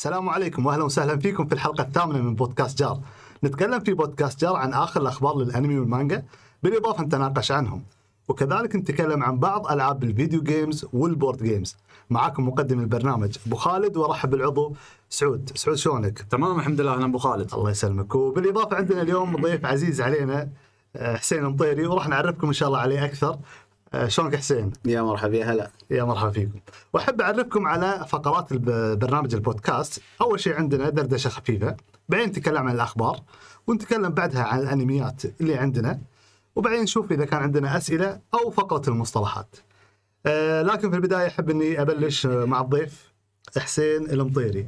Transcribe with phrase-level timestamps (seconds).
[0.00, 3.00] السلام عليكم واهلا وسهلا فيكم في الحلقة الثامنة من بودكاست جار.
[3.44, 6.24] نتكلم في بودكاست جار عن آخر الأخبار للأنمي والمانجا
[6.62, 7.82] بالإضافة نتناقش عنهم.
[8.28, 11.76] وكذلك نتكلم عن بعض ألعاب ال video games وال board games.
[12.10, 14.74] معاكم مقدم البرنامج أبو خالد وارحب بالعضو
[15.10, 19.66] سعود، سعود شلونك؟ تمام الحمد لله أهلا أبو خالد الله يسلمك وبالإضافة عندنا اليوم ضيف
[19.66, 20.48] عزيز علينا
[20.96, 23.38] آه، حسين مطيري وراح نعرفكم إن شاء الله عليه أكثر.
[23.94, 25.70] آه، شلونك حسين؟ يا مرحبا يا هلا.
[25.90, 26.60] يا مرحبا فيكم.
[26.92, 28.52] وأحب أعرفكم على فقرات
[28.96, 30.02] برنامج البودكاست.
[30.20, 31.76] أول شيء عندنا دردشة خفيفة
[32.08, 33.20] بعدين نتكلم عن الأخبار
[33.66, 36.00] ونتكلم بعدها عن الأنميات اللي عندنا
[36.56, 39.56] وبعدين نشوف إذا كان عندنا أسئلة أو فقرة المصطلحات.
[40.26, 43.12] آه لكن في البداية أحب إني أبلش آه، مع الضيف
[43.58, 44.66] حسين المطيري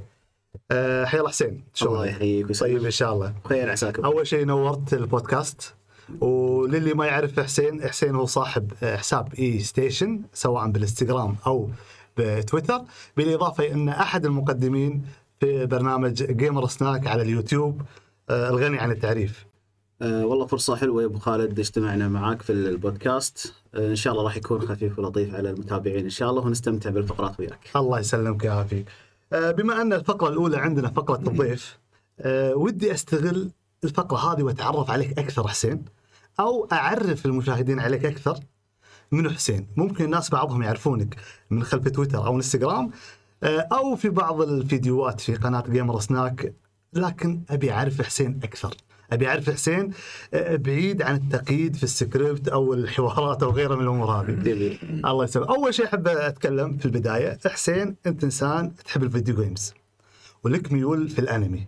[0.70, 1.48] آه حيا الله حسين.
[1.48, 3.34] الله شلونك؟ يحييك طيب إن شاء الله.
[3.44, 4.04] بخير عساكم.
[4.04, 5.74] أول شيء نورت البودكاست.
[6.20, 11.70] وللي ما يعرف حسين حسين هو صاحب حساب A Station سواء بالإنستغرام أو
[12.16, 12.80] بتويتر.
[13.16, 15.02] بالإضافة إن أحد المقدمين
[15.40, 17.82] في برنامج جيمر سناك على اليوتيوب
[18.30, 19.46] آه، ألغني عن التعريف.
[20.02, 23.54] أه والله فرصة حلوة يا أبو خالد اجتمعنا معاك في البودكاست.
[23.74, 27.40] أه إن شاء الله راح يكون خفيف ولطيف على المتابعين إن شاء الله ونستمتع بالفقرات
[27.40, 27.70] وياك.
[27.76, 28.86] الله يسلمك ويعافيك
[29.32, 31.78] آه، بما أن الفقرة الأولى عندنا فقرة الضيف
[32.20, 33.50] آه، ودي أستغل
[33.84, 35.84] الفقرة هذه وأتعرف عليك أكثر حسين.
[36.40, 38.38] أو أعرف المشاهدين عليك أكثر
[39.12, 39.66] منو حسين.
[39.76, 41.16] ممكن الناس بعضهم يعرفونك
[41.50, 42.90] من خلف تويتر أو إنستغرام
[43.42, 46.54] آه، أو في بعض الفيديوهات في قناة Gamer Snack
[46.92, 48.74] لكن أبي أعرف حسين أكثر.
[49.12, 49.90] أبي أعرف حسين
[50.34, 54.28] آه، بعيد عن التقييد في السكريبت أو الحوارات أو غيرها من الأمور هذه.
[54.82, 55.48] الله يسلمك.
[55.48, 59.74] أول شيء أحب أتكلم في البداية حسين أنت إنسان تحب ال video games
[60.44, 61.66] ولك ميول في الأنمي.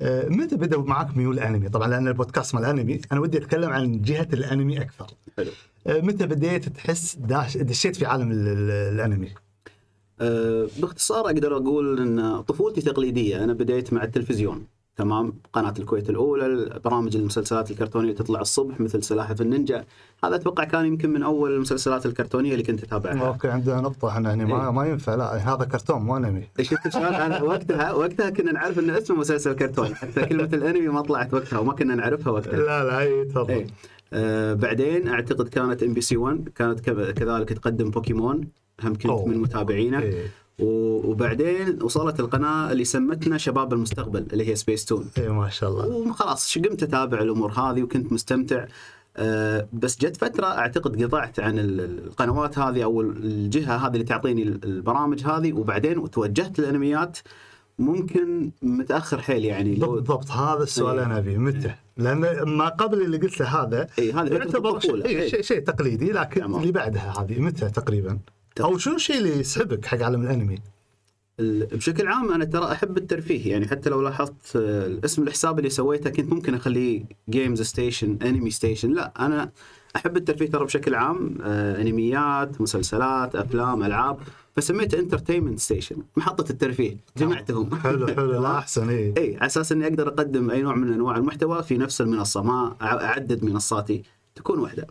[0.00, 4.28] متى بدا معك ميول الأنمي؟ طبعا لأن البودكاست مال الأنمي أنا ودي أتكلم عن جهة
[4.32, 5.06] الأنمي أكثر.
[5.36, 5.50] حلو.
[5.86, 9.28] آه، متى بديت تحس داش دشيت في عالم ال- ال- الأنمي؟
[10.20, 13.44] أه باختصار أقدر أقول إن طفولتي تقليدية.
[13.44, 14.66] أنا بديت مع التلفزيون.
[14.96, 19.84] تمام؟ قناة الكويت الأولى برامج المسلسلات الكرتونية تطلع الصبح مثل سلاحف النينجا.
[20.24, 23.26] هذا أتوقع كان يمكن من أول المسلسلات الكرتونية اللي كنت أتابعها.
[23.26, 24.70] okay عندنا نقطة إحنا هنا ما, إيه.
[24.70, 26.48] ما ينفع لا هذا كرتون مو أنمي.
[26.62, 31.00] شفت شلون أنا وقتها وقتها كنا نعرف إن اسمه مسلسل كرتون حتى كلمة الأنمي ما
[31.00, 32.56] طلعت وقتها وما كنا نعرفها وقتها.
[32.56, 33.50] لا لا أي تفضل.
[33.50, 33.66] إيه.
[34.12, 38.48] آه بعدين أعتقد كانت إم بي سي 1 كانت كذلك تقدم بوكيمون
[38.82, 39.26] هم كنت أوه.
[39.26, 40.00] من متابعينه.
[40.00, 40.26] إيه.
[40.60, 45.86] وبعدين وصلت القناة اللي سمتنا شباب المستقبل اللي هي سبيس تون اي ما شاء الله
[45.86, 48.66] وخلاص قمت أتابع الأمور هذه وكنت مستمتع
[49.18, 54.42] آه، بس جت فترة أعتقد قطعت عن ال- القنوات هذه أو الجهة هذه اللي تعطيني
[54.42, 57.18] ال- البرامج هذه وبعدين توجهت للأنميات
[57.78, 61.06] ممكن متأخر حيل يعني بالضبط هذا السؤال إيه.
[61.06, 64.80] أنا ابيه متى؟ لأن ما قبل اللي قلت له هذا اي فترة يعتبر.
[64.80, 65.42] شيء, إيه.
[65.42, 66.44] شيء, تقليدي لكن.
[66.54, 68.18] اللي بعدها هذه متى تقريبا؟
[68.60, 70.58] أو شو الشيء اللي يسحبك حق عالم الأنمي؟
[71.40, 75.70] ال- بشكل عام أنا ترى أحب الترفيه يعني حتى لو لاحظت آه، اسم الحساب اللي
[75.70, 79.50] سويته كنت ممكن أخليه games station anime station لا أنا
[79.96, 84.18] أحب الترفيه ترى بشكل عام آه، أنميات مسلسلات أفلام ألعاب
[84.56, 89.84] فسميته Entertainment Station محطة الترفيه جمعتهم حلو حلو لا أحسن اي اي على أساس إني
[89.86, 94.02] أقدر أقدم أي نوع من أنواع المحتوى في نفس المنصة ما أعدد منصاتي
[94.34, 94.86] تكون واحدة.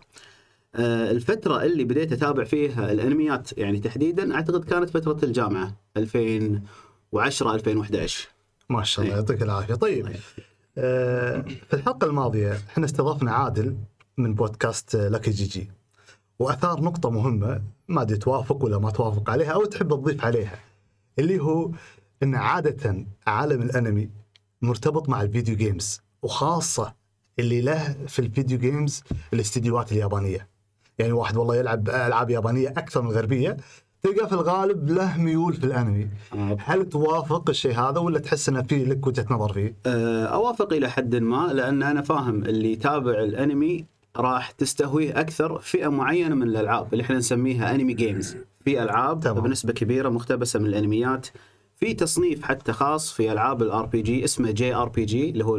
[0.76, 8.28] آه، الفترة اللي بديت أتابع فيها الأنميات يعني تحديدا أعتقد كانت فترة الجامعة 2010 2011
[8.70, 9.20] ما شاء الله إيه.
[9.20, 9.74] يعطيك العافية.
[9.74, 10.08] طيب
[10.78, 13.76] آه في الحلقة الماضية إحنا استضفنا عادل
[14.18, 15.70] من بودكاست Lucky GG
[16.38, 20.58] وأثار نقطة مهمة ما أدري توافق ولا ما توافق عليها أو تحب تضيف عليها
[21.18, 21.70] اللي هو
[22.22, 24.10] إن عادة عالم الأنمي
[24.62, 26.94] مرتبط مع ال video games وخاصة
[27.38, 29.02] اللي له في ال video games
[29.32, 30.48] الاستديوهات اليابانية.
[30.98, 33.56] يعني واحد والله يلعب ألعاب يابانية أكثر من الغربية
[34.02, 36.08] تلقى في الغالب له ميول في الأنمي.
[36.34, 40.72] آه، هل توافق الشيء هذا ولا تحس إنه في لك وجهة نظر فيه؟ آه، أوافق
[40.72, 43.84] إلى حد ما لأن أنا فاهم اللي يتابع الأنمي
[44.16, 49.40] راح تستهويه أكثر فئة معينة من الألعاب اللي إحنا نسميها anime games في ألعاب تمام.
[49.44, 51.26] بنسبة كبيرة مقتبسة من الأنميات.
[51.76, 55.58] في تصنيف حتى خاص في ألعاب ال RPG اسمه JRPG اللي هو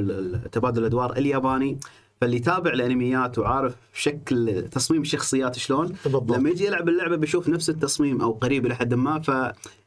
[0.51, 1.77] تبادل الأدوار الياباني.
[2.21, 6.37] فاللي يتابع الانميات وعارف شكل تصميم الشخصيات شلون بالضبط.
[6.37, 9.19] لما يجي يلعب اللعبة بيشوف نفس التصميم أو قريب إلى حد ما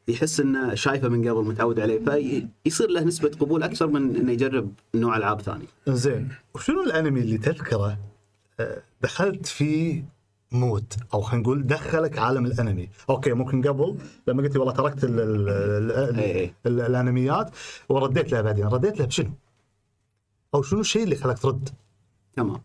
[0.07, 1.99] فيحس إنه شايفه من قبل متعود عليه
[2.63, 5.65] فيصير له نسبة قبول أكثر من إنه يجرب نوع ألعاب ثاني.
[5.87, 7.97] زين وشنو الانمي اللي تذكره
[8.59, 10.03] آه، دخلت فيه
[10.51, 13.97] موت أو خلينا نقول دخلك عالم الانمي okay ممكن قبل
[14.27, 15.49] لما قلت والله تركت ال ال
[15.91, 16.53] ال إيه إيه.
[16.65, 17.49] ال الانميات
[17.89, 19.29] ورديت لها بعدين رديت لها بشنو؟
[20.55, 21.69] أو شنو الشيء اللي خلاك ترد؟
[22.35, 22.61] تمام.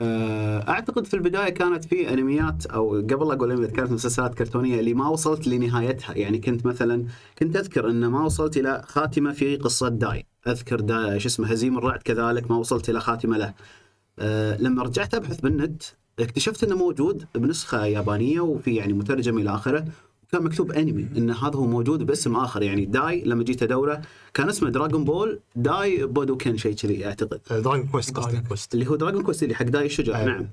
[0.00, 4.94] آه، أعتقد في البداية كانت في أنميات أو قبل أقول أنميات كانت مسلسلات كرتونية اللي
[4.94, 6.14] ما وصلت لنهايتها.
[6.18, 7.06] يعني كنت مثلا
[7.38, 10.26] كنت أذكر إن ما وصلت إلى خاتمة في قصة داي.
[10.46, 13.54] أذكر داي شو اسمه هزيم الرعد كذلك ما وصلت إلى خاتمة له.
[14.18, 15.82] أه لما رجعت أبحث بالنت
[16.20, 19.84] اكتشفت إنه موجود بنسخة يابانية وفي يعني مترجم إلى آخره.
[20.32, 24.02] كان مكتوب انمي إن هذا هو موجود باسم آخر يعني داي لما جيت أدوره
[24.34, 27.40] كان اسمه Dragon Ball داي بودوكن شيء كذي أعتقد.
[27.50, 30.32] Dragon Quest قصدك Quest اللي هو Dragon Quest اللي حق داي الشجاع أيوة.
[30.32, 30.46] نعم.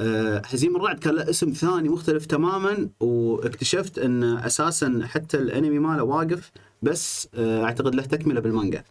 [0.00, 6.02] أه هزيم الرعد كان له اسم ثاني مختلف تماما واكتشفت إن أساسا حتى الأنمي ماله
[6.02, 6.50] واقف
[6.82, 8.84] بس أه أعتقد له تكملة بالمانجا.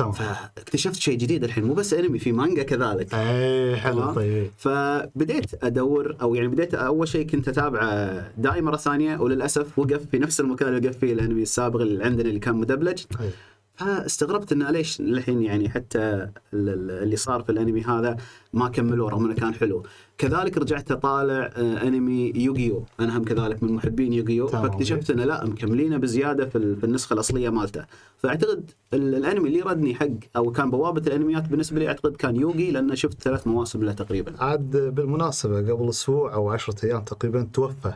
[0.00, 4.12] تمام فاكتشفت شيء جديد الحين مو بس انمي في مانجا كذلك اي حلو.
[4.12, 10.00] طيب فبديت أدور أو يعني بديت أول شيء كنت أتابعه داي مرة ثانية وللأسف وقف
[10.10, 13.30] في نفس المكان اللي وقف فيه الأنمي السابق اللي عندنا اللي كان مدبلج أي.
[13.74, 18.16] فاستغربت إنه ليش للحين يعني حتى ال- ال- اللي صار في الأنمي هذا
[18.52, 19.82] ما كملوه رغم انه كان حلو.
[20.20, 24.46] كذلك رجعت أطالع آه، أنمي يوغيو أنا هم كذلك من محبين يوغيو.
[24.48, 27.84] فاكتشفت إنه لا مكملينه بزيادة في ال- في النسخة الأصلية مالته.
[28.18, 32.70] فأعتقد ال- الأنمي اللي ردني حق أو كان بوابة الأنميات بالنسبة لي أعتقد كان يوغي
[32.70, 34.32] لأن شفت ثلاث مواسم له تقريبا.
[34.44, 37.92] عاد بالمناسبة قبل أسبوع أو عشرة أيام تقريبا توفى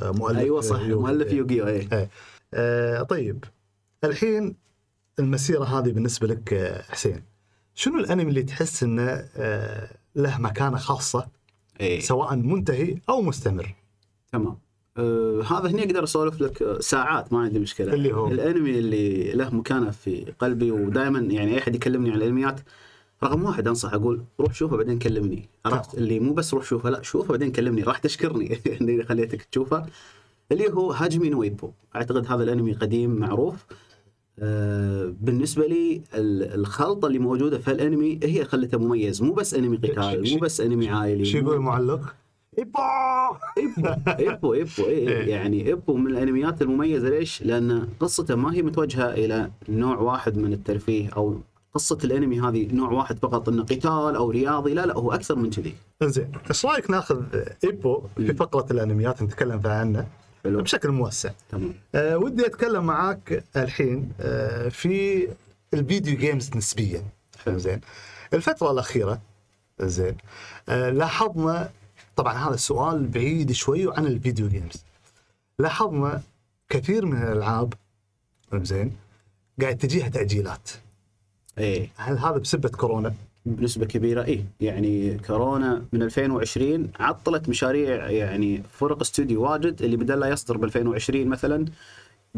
[0.00, 0.94] آه، مؤلف أيوه صح يوغي.
[0.94, 2.10] مؤلف يوغيو اي إيه.
[2.54, 3.44] آه طيب
[4.04, 4.54] الحين
[5.18, 7.22] المسيرة هذه بالنسبة لك آه، حسين
[7.74, 11.35] شنو الأنمي اللي تحس إنه آه له مكانة خاصة
[11.80, 13.74] اي سواء منتهي أو مستمر.
[14.32, 14.58] تمام.
[14.96, 17.92] آه هذا هنا أقدر أسولف لك ساعات ما عندي مشكلة.
[17.94, 22.60] اللي هو؟ الأنمي اللي له مكانة في قلبي ودائما يعني أي أحد يكلمني عن الأنميات
[23.24, 25.48] رقم واحد أنصح أقول روح شوفه بعدين كلمني.
[25.66, 27.82] عرفت؟ اللي مو بس روح شوفه لا شوفه بعدين كلمني.
[27.82, 28.58] راح تشكرني.
[28.80, 29.86] اني خليتك تشوفه.
[30.52, 31.70] اللي هو هاجمي نويبو.
[31.96, 33.66] أعتقد هذا الأنمي قديم معروف.
[35.20, 40.32] بالنسبة لي ال- الخلطة اللي موجودة في الأنمي هي خلته مميز مو بس أنمي قتال
[40.34, 42.14] مو بس أنمي عائلي شو يقول المعلق؟
[42.58, 42.78] إيبو
[43.58, 45.28] إيبو إيبو إيه إيه.
[45.30, 50.52] يعني إيبو من الأنميات المميزة ليش؟ لأن قصته ما هي متوجهة إلى نوع واحد من
[50.52, 51.38] الترفيه أو
[51.74, 55.50] قصة الأنمي هذه نوع واحد فقط إنه قتال أو رياضي لا لا هو أكثر من
[55.50, 57.22] كذي إنزين إيش رأيك ناخذ
[57.64, 60.06] إيبو في فقرة الأنميات نتكلم فيها عنه
[60.46, 60.62] حلو.
[60.62, 61.30] بشكل موسع.
[61.48, 61.74] تمام.
[61.94, 65.28] أه ودي أتكلم معاك الحين أه في
[65.74, 67.04] ال video games نسبيا.
[67.48, 67.80] زين.
[68.34, 69.20] الفترة الأخيرة
[69.80, 70.16] زين
[70.68, 71.70] أه لاحظنا
[72.16, 74.84] طبعا هذا السؤال بعيد شوي عن الفيديو جيمز.
[75.58, 76.22] لاحظنا
[76.68, 77.74] كثير من الألعاب
[78.54, 78.96] زين
[79.60, 80.70] قاعد تجيها تاجيلات
[81.58, 81.90] إيه.
[81.96, 83.14] هل هذا بسبه كورونا؟
[83.46, 84.24] بنسبة كبيرة.
[84.24, 90.56] إيه يعني كورونا من 2020 عطلت مشاريع يعني فرق استوديو واجد اللي بدل لا يصدر
[90.56, 91.64] ب 2020 مثلا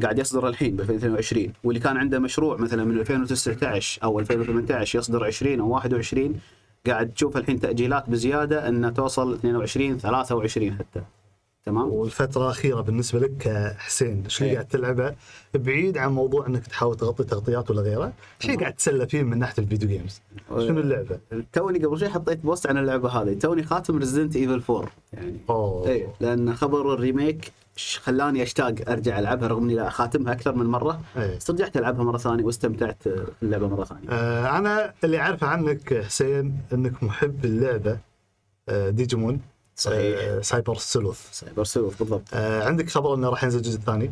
[0.03, 5.25] قاعد يصدر الحين ب 2022 واللي كان عنده مشروع مثلا من 2019 أو 2018 يصدر
[5.25, 6.41] 20 أو 21
[6.87, 11.03] قاعد تشوف الحين تأجيلات بزيادة انها توصل 22 23 حتى.
[11.69, 14.57] تمام والفترة الأخيرة بالنسبة لك كحسين إيش اللي إيه.
[14.57, 15.15] قاعد تلعبه
[15.55, 19.39] بعيد عن موضوع إنك تحاول تغطي تغطيات ولا غيره، إيش اللي قاعد تسلى فيه من
[19.39, 20.21] ناحية ال video games؟
[20.51, 21.19] شنو اللعبة؟
[21.53, 25.89] توني قبل شوي حطيت post عن اللعبة هذه توني خاتم Resident Evil 4 يعني أوه
[25.89, 27.53] إيه لأن خبر ال remake
[28.03, 31.37] خلاني أشتاق أرجع ألعبها رغم إني لا خاتمها أكثر من مرة إيه.
[31.37, 33.03] بس رجعت ألعبها مرة ثانية واستمتعت
[33.43, 37.99] اللعبة مرة ثانية آه أنا اللي أعرفه عنك حسين إنك محب اللعبة
[38.69, 39.41] آه ديجيمون
[39.79, 40.19] صحيح.
[40.19, 41.33] آه Cyber Sleuth.
[41.33, 42.23] Cyber Sleuth بالضبط.
[42.33, 44.11] آه عندك خبر إنه راح ينزل الجزء الثاني؟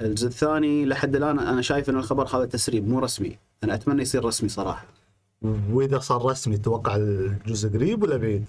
[0.00, 3.38] الجزء الثاني لحد الآن أنا شايف إن الخبر هذا تسريب مو رسمي.
[3.64, 4.84] أنا أتمنى يصير رسمي صراحة.
[5.72, 8.44] وإذا صار رسمي تتوقع الجزء قريب ولا بعيد؟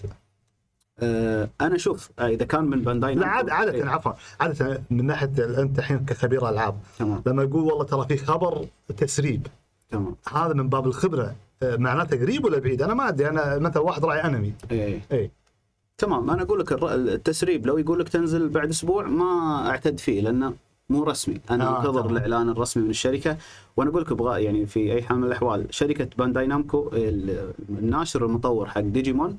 [1.00, 4.12] أه أنا شوف آه، إذا كان من بانداي لا عادة إيه، عفوا.
[4.40, 7.24] عادة من ناحية أنت الحين كخبير ألعاب تمام.
[7.26, 8.66] لما يقول والله ترى في خبر
[8.98, 9.48] تسريب
[9.90, 10.16] تمام.
[10.32, 11.36] هذا من باب الخبرة.
[11.64, 14.54] آه، معناته قريب ولا بعيد؟ أنا ما أدري أنا مثلا واحد راعي أنمي.
[14.72, 15.32] اي اي
[16.02, 20.54] تمام أنا أقول لك التسريب لو يقول لك تنزل بعد أسبوع ما أعتد فيه لأنه
[20.90, 21.42] مو رسمي.
[21.52, 22.16] أنا آه، أنتظر تمام.
[22.18, 23.38] الإعلان الرسمي من الشركة
[23.78, 28.26] وأنا أقول لك أبغى يعني في أي حال من الأحوال شركة Bandai Namco ال- الناشر
[28.26, 29.38] المطور حق ديجيمون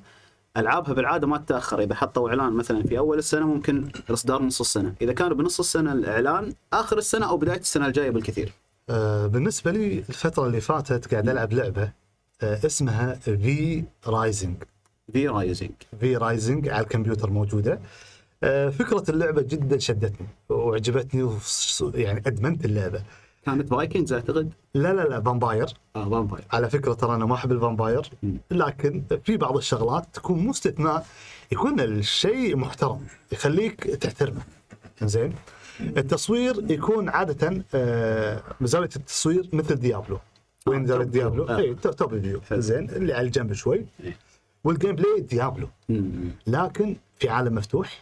[0.56, 1.80] ألعابها بالعادة ما تتأخر.
[1.82, 4.94] إذا حطوا إعلان مثلا في أول السنة ممكن الاصدار نص السنة.
[5.02, 8.52] إذا كان بنص السنة الإعلان آخر السنة أو بداية السنة الجاية بالكثير.
[8.90, 11.92] آه بالنسبة لي الفترة اللي فاتت قاعد ألعب لعبة
[12.42, 14.56] آه اسمها V Rising
[15.12, 17.80] V Rising V Rising على الكمبيوتر موجودة.
[18.42, 21.30] آه فكرة اللعبة جدا شدتني وعجبتني
[21.94, 23.02] يعني أدمنت اللعبة.
[23.46, 25.66] كانت Vikings أعتقد؟ لا لا لا vampire
[25.96, 28.10] آه vampire على فكرة ترى أنا ما أحب ال vampire.
[28.50, 31.06] لكن في بعض الشغلات تكون مو استثناء
[31.52, 34.42] يكون الشيء محترم يخليك تحترمه.
[35.02, 35.32] زين
[35.80, 40.18] التصوير يكون عادة آه، زاويه التصوير مثل Diablo
[40.66, 42.40] وين زاويه Diablo؟ اي top view.
[42.52, 43.86] زين اللي على الجنب شوي.
[44.04, 44.16] إيه.
[44.64, 45.68] وال gameplay Diablo.
[46.46, 48.00] لكن في عالم مفتوح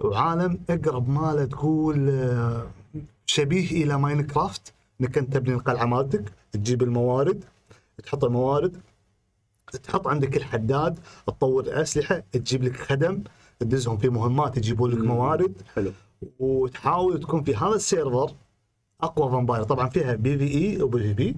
[0.00, 2.66] وعالم أقرب مالة تقول آه،
[3.26, 4.72] شبيه إلى Minecraft.
[5.00, 7.44] إنك أنت تبني القلعة مالتك تجيب الموارد
[8.04, 8.76] تحط الموارد
[9.82, 13.22] تحط عندك الحداد تطور أسلحة تجيب لك خدم
[13.58, 14.98] تدزهم في مهمات يجيبون لك.
[14.98, 15.62] موارد.
[15.74, 15.92] حلو.
[16.38, 18.34] وتحاول تكون في هذا ال server
[19.00, 19.62] أقوى vampire.
[19.62, 21.36] طبعا فيها PvE و PvP.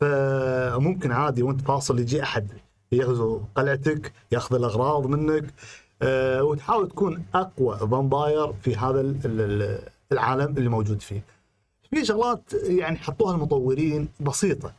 [0.00, 2.52] فممكن عادي وانت فاصل يجي أحد.
[2.92, 5.54] يغزو قلعتك ياخذ الأغراض منك
[6.02, 11.24] أه وتحاول تكون أقوى vampire في هذا ال- ال- العالم اللي موجود فيه.
[11.90, 14.72] في شغلات يعني حطوها المطورين بسيطة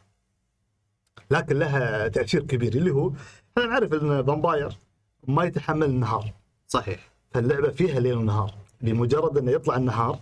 [1.31, 3.11] لكن لها تأثير كبير اللي هو
[3.57, 4.77] إحنا نعرف إن vampire
[5.27, 6.31] ما يتحمل النهار
[6.67, 10.19] صحيح فاللعبة فيها ليل ونهار بمجرد إنه يطلع النهار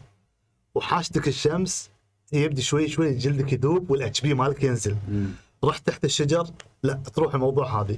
[0.76, 1.90] وحاشتك الشمس
[2.34, 5.30] يبدي شوي شوي جلدك يذوب وال HP مالك ينزل مم.
[5.64, 6.48] رحت تحت الشجر؟
[6.84, 7.98] لا تروح الموضوع هذه.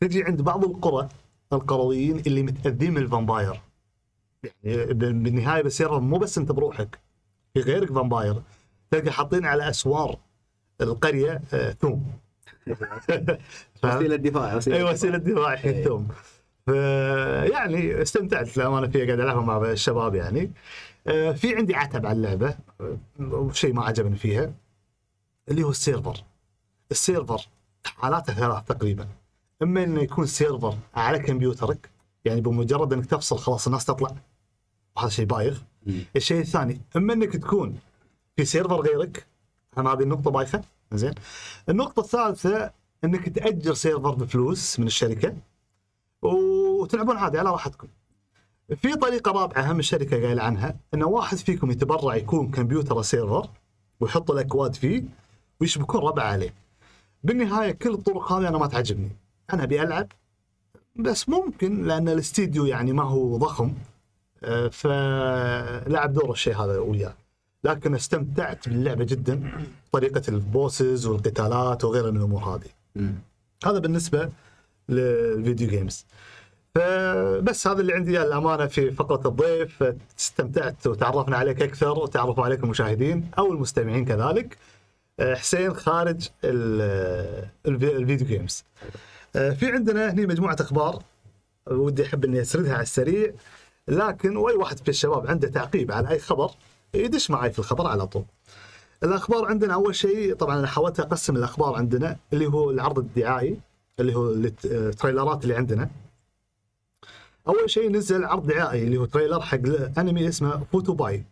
[0.00, 1.08] تجي عند بعض القرى
[1.52, 3.60] القرويين اللي متأذين من ال vampire.
[4.64, 6.98] يعني بال- بالنهاية بصير مو بس انت بروحك
[7.54, 8.42] في غيرك vampire.
[8.90, 10.18] تلقى حاطين على أسوار
[10.80, 12.12] القرية آه، ثوم؟
[13.84, 14.82] وسيلة دفاع وسيلة أي.
[14.82, 15.54] وسيلة دفاع إيه.
[15.54, 16.08] الحين ثوم.
[16.66, 16.68] ف
[17.52, 20.50] يعني استمتعت للأمانة فيها قاعد ألعبها مع الشباب يعني.
[21.06, 24.52] آه، في عندي عتب على اللعبة آه، شيء ما عجبني فيها
[25.48, 26.16] اللي هو ال server.
[26.94, 27.48] ال server
[27.84, 29.08] حالاته ثلاث تقريبا.
[29.62, 31.90] إما إنه يكون server على كمبيوترك
[32.24, 34.16] يعني بمجرد إنك تفصل خلاص الناس تطلع.
[34.96, 35.62] وهذا شيء بايخ.
[36.16, 37.78] الشيء الثاني إما إنك تكون
[38.36, 39.26] في server غيرك.
[39.76, 40.62] هم هذه النقطة بايخة.
[40.92, 41.14] زين.
[41.68, 42.70] النقطة الثالثة
[43.04, 45.36] إنك تأجر server بفلوس من الشركة
[46.22, 47.88] وتلعبون عادي على راحتكم.
[48.76, 53.48] في طريقة رابعة هم الشركة قايلة عنها إن واحد فيكم يتبرع يكون كمبيوتر server
[54.00, 55.04] ويحط الأكواد فيه
[55.60, 56.54] ويشبكون ربع عليه.
[57.24, 59.10] بالنهاية كل الطرق هذه أنا ما تعجبني.
[59.52, 60.08] أنا أبي ألعب
[60.96, 63.72] بس ممكن لأن الاستديو يعني ما هو ضخم
[64.44, 67.14] آه، فلعب دور الشيء هذا وياه.
[67.64, 69.50] لكن استمتعت باللعبة جدا
[69.92, 72.70] طريقة ال bosses والقتالات وغيرها من الأمور هذه.
[73.66, 74.30] هذا بالنسبة
[74.88, 76.06] لل video games.
[76.74, 79.84] فبس هذا اللي عندي الامانه في فقرة الضيف.
[80.18, 84.52] استمتعت وتعرفنا عليك أكثر وتعرفوا عليك المشاهدين أو المستمعين كذلك.
[84.54, 84.73] آه،
[85.20, 88.64] حسين خارج الفي- ال video games
[89.36, 91.02] آه، في عندنا هنا مجموعة أخبار
[91.70, 93.32] ودي أحب إني أسردها على السريع
[93.88, 96.50] لكن وأي واحد في الشباب عنده تعقيب على أي خبر
[96.94, 98.24] يدش معي في الخبر على طول.
[99.02, 103.60] الأخبار عندنا أول شيء طبعا أنا حاولت أقسم الأخبار عندنا اللي هو العرض الدعائي
[104.00, 105.90] اللي هو الت- التريلرات اللي عندنا.
[107.48, 109.58] أول شيء نزل عرض دعائي اللي هو trailer حق
[109.98, 111.24] أنمي اسمه Fuuto PI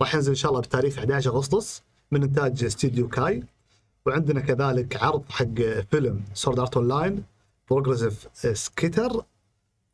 [0.00, 3.42] راح ينزل إن شاء الله بتاريخ 11 أغسطس من إنتاج استديو Kai
[4.06, 5.60] وعندنا كذلك عرض حق
[5.90, 7.22] فيلم Sword Art Online
[7.70, 9.24] Progressive Scherzo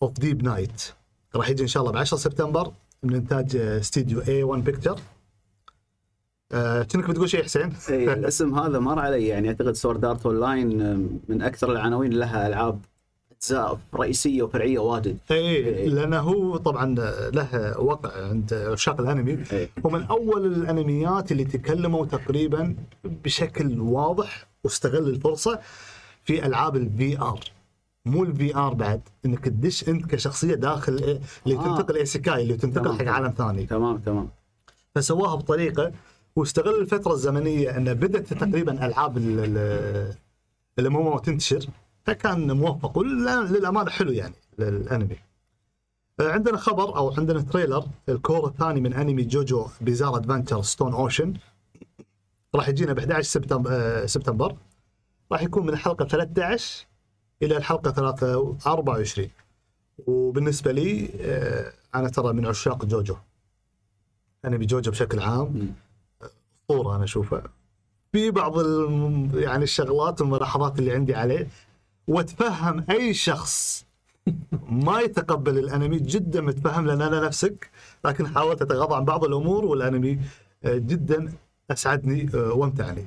[0.02, 0.83] of Deep Night
[1.37, 5.00] راح يجي إن شاء الله ب 10 سبتمبر من إنتاج استديو A-1 Pictures
[6.50, 10.97] كأنك بتقول شيء حسين؟ اي الاسم هذا مر علي يعني أعتقد Sword Art Online
[11.28, 12.80] من أكثر العناوين لها ألعاب
[13.53, 16.95] أجزاء رئيسية وفرعية واجد اي لأنه هو طبعا
[17.31, 19.71] له وقع عند عشاق الأنمي إيه.
[19.87, 25.61] هو من أول الأنميات اللي تكلموا تقريبا بشكل واضح واستغل الفرصة
[26.25, 27.40] في ألعاب ال VR
[28.07, 31.63] مو ال VR بعد إنك تدش أنت كشخصية داخل إيه اللي آه.
[31.77, 32.99] تنتقل isekai اللي تنتقل.
[32.99, 34.29] حق عالم ثاني تمام تمام
[34.95, 35.93] فسواها بطريقة
[36.37, 40.15] واستغل الفترة الزمنية إنه بدأت تقريبا ألعاب ال- ال-
[40.78, 41.67] ال MMO تنتشر
[42.04, 45.16] فكان موفق وللامانه حلو يعني للأنمي.
[46.20, 50.93] آه، عندنا خبر أو عندنا trailer ال cour الثاني من أنمي JoJo Bizarre Adventure Stone
[50.93, 51.35] Ocean
[52.54, 54.56] راح يجينا ب 11 سبتمبر آه، سبتمبر.
[55.32, 56.87] راح يكون من الحلقة 13
[57.42, 59.30] إلى الحلقة 3 24
[60.06, 63.16] وبالنسبة لي آه، أنا ترى من عشاق جوجو.
[64.44, 65.75] أنمي جوجو بشكل عام.
[66.23, 67.42] أسطورة أنا اشوفه
[68.12, 68.56] في بعض.
[69.34, 71.49] يعني الشغلات والملاحظات اللي عندي عليه.
[72.08, 73.84] واتفهم أي شخص.
[74.68, 77.70] ما يتقبل الأنمي جدا متفهم لأن أنا نفسك
[78.04, 80.20] لكن حاولت أتغاضى عن بعض الأمور والأنمي
[80.64, 81.32] آه، جدا
[81.70, 83.06] أسعدني آه، وأمتعني.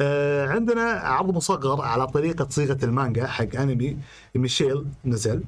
[0.00, 3.98] آه، عندنا عرض مصغر على طريقة صيغة المانجا حق أنمي
[4.34, 5.44] Mashle نزل.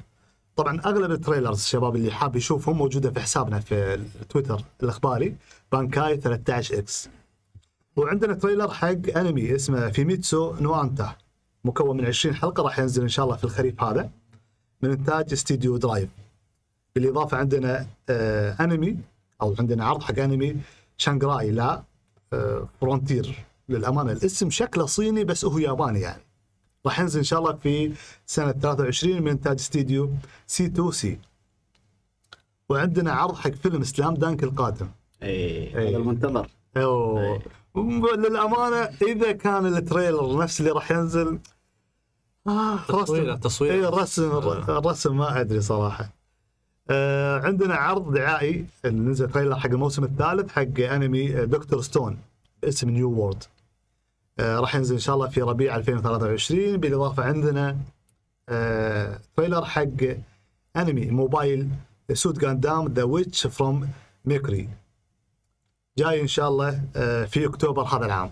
[0.57, 5.37] طبعا أغلب ال trailers الشباب اللي حاب يشوفهم موجودة في حسابنا في التويتر الإخباري
[5.73, 7.09] Bankai 13 X.
[7.97, 11.17] وعندنا trailer حق أنمي اسمه Fumetsu no Anata.
[11.65, 14.11] مكون من 20 حلقة راح ينزل إن شاء الله في الخريف هذا
[14.83, 16.09] من إنتاج استديو Drive.
[16.95, 18.97] بالإضافة عندنا آه أنمي
[19.43, 20.57] أو عندنا عرض حق أنمي
[20.97, 21.83] Shangri-La
[22.33, 24.13] آه Frontier للأمانة.
[24.13, 26.23] الاسم شكله صيني بس هو ياباني يعني.
[26.87, 27.93] راح ينزل إن شاء الله في
[28.27, 30.11] سنة 23 من إنتاج استديو
[30.47, 31.19] C2C.
[32.69, 34.89] وعندنا عرض حق فيلم Slam Dunk القادم.
[35.23, 35.89] اي إيه.
[35.89, 36.49] هذا المنتظر.
[36.77, 37.43] أوه.
[37.77, 41.39] للأمانة إذا كان ال trailer نفس اللي راح ينزل
[42.47, 43.41] آه تصويره رسم.
[43.41, 44.79] تصويره اي الرسم آه.
[44.79, 46.09] الرسم ما أدري صراحة.
[46.91, 51.81] آه عندنا عرض دعائي نزل trailer حق الموسم الثالث حق أنمي آه، Dr.
[51.81, 52.19] Stone
[52.63, 53.45] باسم New World
[54.39, 57.77] آه راح ينزل إن شاء الله في ربيع 2023 بالإضافة عندنا
[58.49, 59.87] آه trailer حق
[60.77, 61.69] أنمي Mobile
[62.13, 63.89] Suit Gundam The Witch from
[64.25, 64.69] Mercury
[66.01, 68.31] جاي إن شاء الله آه، في أكتوبر هذا العام.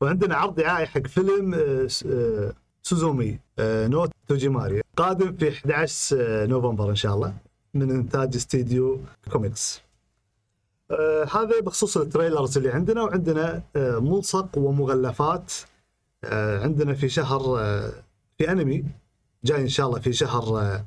[0.00, 6.90] وعندنا عرض دعائي حق فيلم آه، آه، Suzume no Tojimari قادم في 11 آه، نوفمبر
[6.90, 7.34] إن شاء الله
[7.74, 9.00] من إنتاج استديو
[9.32, 9.80] CoMix.
[11.32, 15.52] هذا بخصوص ال trailers اللي عندنا وعندنا ملصق ومغلفات
[16.64, 17.40] عندنا في شهر
[18.38, 18.84] في أنمي
[19.44, 20.84] جاي إن شاء الله في شهر آه،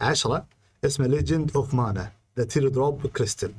[0.00, 0.46] 10
[0.84, 3.52] اسمه Legend of Mana The Teardrop Crystal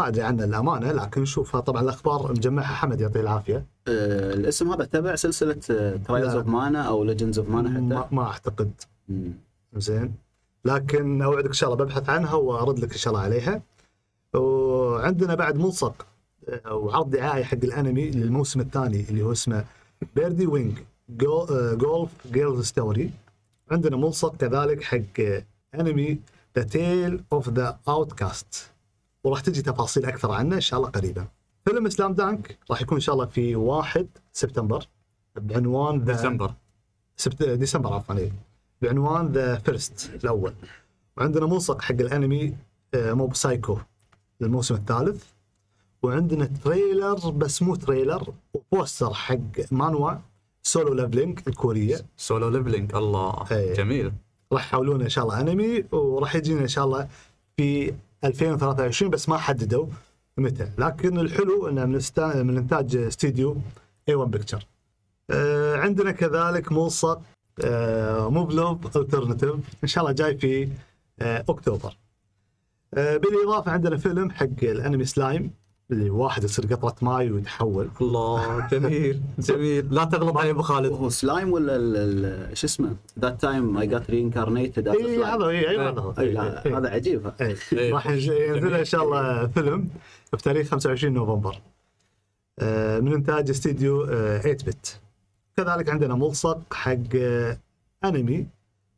[0.00, 2.74] ما أدري عنه الأمانة لكن نشوفها طبعا الأخبار مجمعها.
[2.74, 3.66] حمد يعطيه العافية.
[3.88, 5.52] آه الاسم هذا تبع سلسلة
[6.06, 8.70] Trials of Mana أو Legends of Mana ما, حتى؟ ما أعتقد.
[9.08, 9.32] مم.
[9.76, 10.14] زين.
[10.64, 13.62] لكن أوعدك إن شاء الله ببحث عنها وأرد لك إن شاء الله عليها.
[14.34, 16.06] وعندنا بعد ملصق
[16.48, 19.64] آه، أو عرض دعائي حق الأنمي للموسم الثاني اللي هو اسمه
[20.16, 20.78] Birdie Wing
[21.76, 23.10] Golf Girls' Story
[23.70, 26.18] عندنا ملصق كذلك حق آه، أنمي
[26.56, 28.70] The Tale of the Outcasts
[29.24, 31.26] وراح تجي تفاصيل أكثر عنه إن شاء الله قريبا.
[31.64, 34.86] فيلم Slam Dunk راح يكون إن شاء الله في 1 سبتمبر
[35.36, 36.52] بعنوان The ديسمبر.
[37.16, 37.42] سبت...
[37.42, 38.32] ديسمبر عفوا إيه.
[38.82, 40.52] بعنوان The First الأول.
[41.16, 42.56] وعندنا ملصق حق الأنمي
[42.94, 43.78] آه، Mob Psycho
[44.40, 45.24] للموسم الثالث.
[46.02, 49.36] وعندنا trailer بس مو trailer و poster حق
[49.70, 50.14] مانوا
[50.62, 52.00] Solo Leveling الكورية.
[52.16, 53.44] Solo Leveling الله.
[53.50, 53.74] إيه.
[53.74, 54.12] جميل.
[54.52, 57.08] راح يحولونه إن شاء الله أنمي وراح يجينا إن شاء الله
[57.56, 59.86] في 2023 بس ما حددوا
[60.38, 60.70] متى.
[60.78, 62.42] لكن الحلو انه من استا...
[62.42, 63.56] من إنتاج استديو
[64.08, 64.66] A-1 Pictures
[65.30, 67.20] آه عندنا كذلك ملصق
[68.28, 70.68] Muv-Luv Alternative إن شاء الله جاي في
[71.20, 71.96] آه أكتوبر.
[72.94, 75.50] آه بالإضافة عندنا فيلم حق الأنمي سلايم.
[75.92, 77.88] واحد يصير قطرة ماي ويتحول.
[78.00, 79.94] الله جميل جميل.
[79.94, 80.92] لا تغلط علي أبو خالد.
[80.92, 85.68] هو سلايم ولا ال- ال- شو اسمه؟ That Time I Got Reincarnated اي هذا اي
[85.70, 86.14] أي، هذا.
[86.18, 86.74] اي لا إي.
[86.74, 87.26] هذا عجيب.
[87.26, 87.34] هذا.
[87.40, 87.56] إيه.
[87.72, 87.92] إيه.
[87.94, 89.88] راح ينز- ينزل إن شاء الله فيلم
[90.36, 91.60] في تاريخ 25 نوفمبر.
[92.58, 95.00] آه، من إنتاج استديو آه، 8bit
[95.56, 97.58] كذلك عندنا ملصق حق آه،
[98.04, 98.46] انمي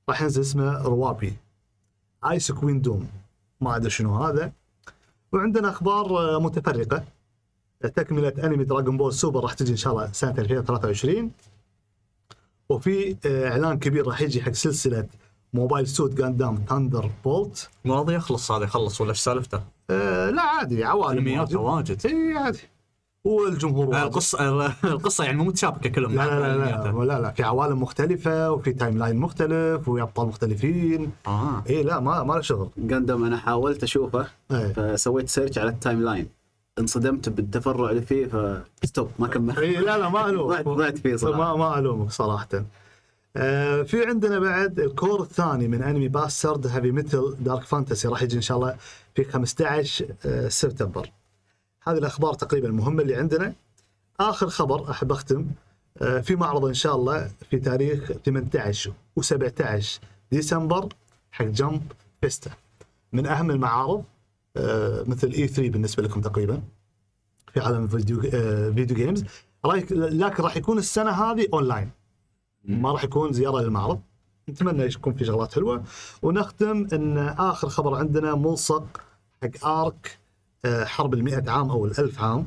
[0.08, 1.32] راح ينزل اسمه RWBY
[2.30, 3.08] Ice Queendom
[3.60, 4.52] ما أدري شنو هذا.
[5.32, 7.04] وعندنا أخبار آه، متفرقة.
[7.82, 11.30] تكملة أنمي Dragon Ball Super راح تجي إن شاء الله سنة 2023
[12.68, 15.06] وفي آه، إعلان كبير راح يجي حق سلسلة
[15.54, 17.70] Mobile Suit Gundam Thunderbolt.
[17.84, 21.54] مو راضي يخلص هذا يخلص ولا إيش سالفته؟ آه لا عادي عوالم انميات.
[21.54, 22.06] واجد.
[22.06, 22.58] إي عادي.
[23.24, 24.02] والجمهور آه، واجد.
[24.04, 26.92] القصة القصة يعني مو متشابكة كلهم لا لا لا.
[26.92, 31.10] لا, لا لا في عوالم مختلفة وفي timeline مختلف وابطال مختلفين.
[31.26, 31.64] آه.
[31.70, 32.68] اي لا ما ما له شغل.
[32.78, 36.28] Gundam أنا حاولت أشوفه اي فسويت search على ال timeline
[36.78, 38.26] انصدمت بالتفرع اللي فيه
[38.82, 40.68] ف stop ما كملت إي لا لا ما ألومك.
[40.68, 41.38] ضعت فيه صراحة.
[41.38, 42.48] ما ما ألومك صراحة.
[43.36, 48.22] آه في عندنا بعد ال cour الثاني من انمي Bastard Heavy Metal Dark Fantasy راح
[48.22, 48.76] يجي إن شاء الله
[49.14, 51.10] في 15 آه سبتمبر.
[51.84, 53.54] هذه الأخبار تقريبا المهمة اللي عندنا.
[54.20, 55.46] آخر خبر أحب أختم
[56.02, 59.84] آه في معرض إن شاء الله في تاريخ 18 و17
[60.32, 60.88] ديسمبر
[61.32, 61.82] حق Jump
[62.20, 62.50] Festa
[63.12, 64.04] من أهم المعارض
[64.56, 66.62] آه مثل E3 بالنسبة لكم تقريبا
[67.54, 69.24] في عالم الفيديو آه video games
[69.66, 71.90] رايك- لكن راح يكون السنة هذه اونلاين
[72.64, 74.00] ما راح يكون زيارة للمعرض.
[74.48, 75.84] نتمنى يكون في شغلات حلوة.
[76.22, 79.00] ونختم إن آخر خبر عندنا ملصق
[79.42, 80.21] حق arc آه،
[80.66, 82.46] حرب المئة عام أو الألف عام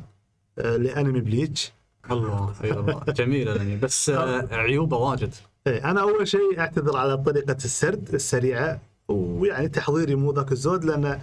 [0.60, 1.74] آه، لأنمي Bleach.
[2.12, 3.04] الله أي والله.
[3.08, 5.34] جميل الانمي بس آه، عيوبه واجد.
[5.68, 11.20] إيه أنا أول شيء أعتذر على طريقة السرد السريعة ويعني تحضيري مو ذاك الزود لأن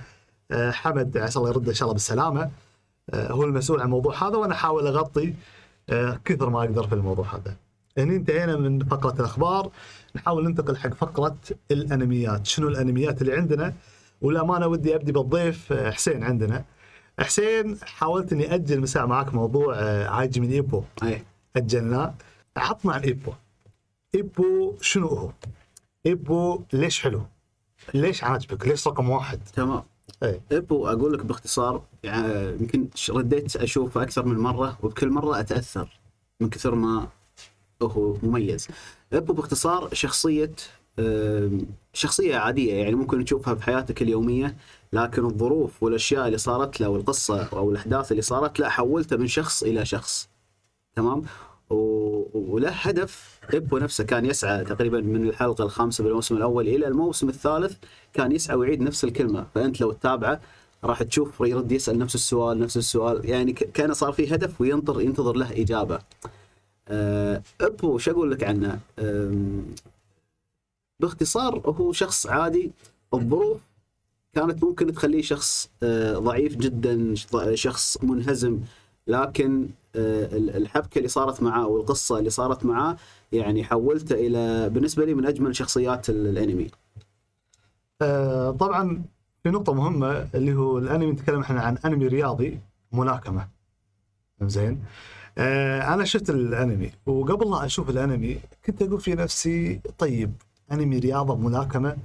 [0.51, 2.51] آه، حمد عسى الله يرده إن شاء الله بالسلامة
[3.11, 5.35] آه، هو المسؤول عن الموضوع هذا وأنا أحاول أغطي
[5.91, 7.57] آه، كثر ما أقدر في الموضوع هذا.
[7.99, 9.71] هني انتهينا من فقرة الأخبار.
[10.17, 11.37] نحاول ننتقل حق فقرة
[11.71, 13.75] الأنميات، شنو الأنميات اللي عندنا؟
[14.21, 16.65] والأمانة ودي أبدي بالضيف آه، حسين عندنا.
[17.19, 21.25] حسين حاولت إني أجل مساء معاك موضوع آه، عايجي من إيبو اي
[21.57, 22.15] اجلناه
[22.57, 23.33] عطنا عن إيبو
[24.15, 25.31] إيبو شنو هو؟
[26.07, 27.23] إيبو ليش حلو؟
[27.95, 29.83] ليش عاجبك؟ ليش رقم واحد؟ تمام
[30.23, 36.01] إيبو أقول لك باختصار يعني يمكن رديت أشوفه أكثر من مرة وبكل مرة أتأثر
[36.41, 37.09] من كثر ما
[37.83, 38.69] هو مميز
[39.13, 40.53] إيبو باختصار شخصية
[41.93, 44.57] شخصية عادية يعني ممكن تشوفها في حياتك اليومية
[44.93, 49.63] لكن الظروف والأشياء اللي صارت له والقصة أو الأحداث اللي صارت له حولته من شخص
[49.63, 50.29] إلى شخص
[50.97, 51.23] تمام
[51.71, 57.77] وله هدف ابو نفسه كان يسعى تقريبا من الحلقة الخامسة بالموسم الأول إلى الموسم الثالث
[58.13, 60.41] كان يسعى ويعيد نفس الكلمة فأنت لو تتابعه
[60.85, 65.37] راح تشوف يرد يسأل نفس السؤال نفس السؤال يعني كان صار في هدف وينطر ينتظر
[65.37, 65.99] له إجابة.
[66.89, 68.81] أه أبو شو أقول لك عنه؟
[71.01, 72.71] باختصار هو شخص عادي
[73.15, 73.61] الظروف
[74.35, 77.15] كانت ممكن تخليه شخص آه، ضعيف جدا
[77.55, 78.61] شخص منهزم
[79.07, 82.97] لكن آه، ال- الحبكة اللي صارت معاه والقصة اللي صارت معاه
[83.33, 86.71] يعني حولته إلى بالنسبة لي من أجمل شخصيات ال- الأنمي.
[88.03, 89.03] آه طبعا
[89.43, 92.59] في نقطة مهمة اللي هو الأنمي نتكلم إحنا عن أنمي رياضي
[92.93, 93.49] ملاكمة
[94.43, 94.83] زين.
[95.39, 100.33] أنا شفت الأنمي وقبل لا أشوف الأنمي كنت أقول في نفسي طيب
[100.73, 101.97] أنمي رياضة ملاكمة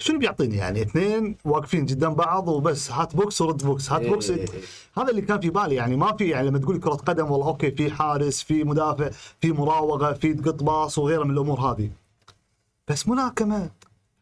[0.00, 2.90] شنو بيعطيني يعني؟ اثنين واقفين قدام بعض وبس.
[2.90, 3.92] هات بوكس ورد بوكس.
[3.92, 4.30] هات بوكس.
[4.30, 4.46] إيه.
[4.98, 5.96] هذا اللي كان في بالي يعني.
[5.96, 9.10] ما في يعني لما تقول كرة قدم والله okay في حارس في مدافع
[9.40, 11.90] في مراوغة في قط pass وغيرها من الأمور هذه.
[12.88, 13.70] بس ملاكمة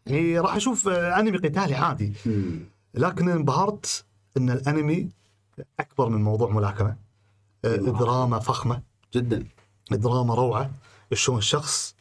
[0.06, 2.12] يعني راح أشوف أنمي قتالي عادي.
[2.94, 4.04] لكن انبهرت
[4.36, 5.08] إن الأنمي
[5.80, 6.96] أكبر من موضوع ملاكمة.
[7.64, 8.82] آه، دراما فخمة.
[9.14, 9.44] جدا.
[9.90, 10.70] دراما روعة.
[11.12, 11.94] شلون شخص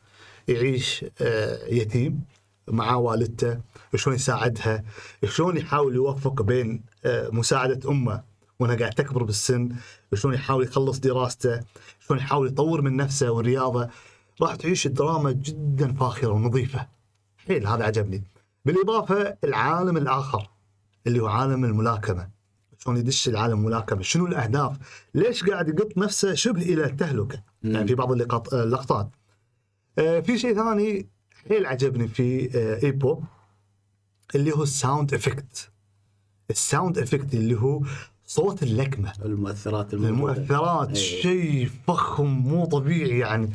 [0.48, 2.22] يعيش آه، يتيم.
[2.68, 3.60] مع والدته
[3.96, 4.84] شلون يساعدها
[5.26, 8.24] شلون يحاول يوفق بين آه، مساعدة أمه
[8.60, 9.70] وأنها قاعد تكبر بالسن
[10.14, 11.60] شلون يحاول يخلص دراسته
[12.00, 13.90] شلون يحاول يطور من نفسه والرياضة.
[14.42, 16.88] راح تعيش الدراما جدا فاخرة ونظيفة.
[17.38, 18.24] حيل هذا عجبني.
[18.66, 20.50] بالإضافة العالم الآخر
[21.08, 22.30] اللي هو عالم الملاكمة.
[22.80, 24.78] شلون يدش العالم الملاكمه شنو الأهداف؟
[25.16, 29.10] ليش قاعد يقط نفسه شبه إلى التهلكة؟ يعني في بعض اللقط- اللقطات.
[30.00, 31.10] آه، في شيء ثاني
[31.50, 33.22] حيل عجبني في آه، ايبو
[34.36, 35.70] اللي هو الـ sound effect
[36.50, 37.82] الـ sound effect اللي هو
[38.26, 39.14] صوت اللكمة.
[39.26, 40.34] المؤثرات الموجودة.
[40.34, 41.22] المؤثرات إيه.
[41.22, 43.50] شيء فخم مو طبيعي يعني.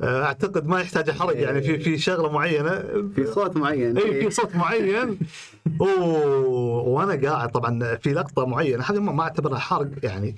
[0.00, 2.70] آه، أعتقد ما يحتاج احرق يعني في في شغلة معينة.
[3.14, 3.98] في صوت معين.
[3.98, 5.18] اي في صوت معين.
[5.80, 10.36] وأنا قاعد طبعا في لقطة معينة هذه ما ما أعتبرها حرق يعني.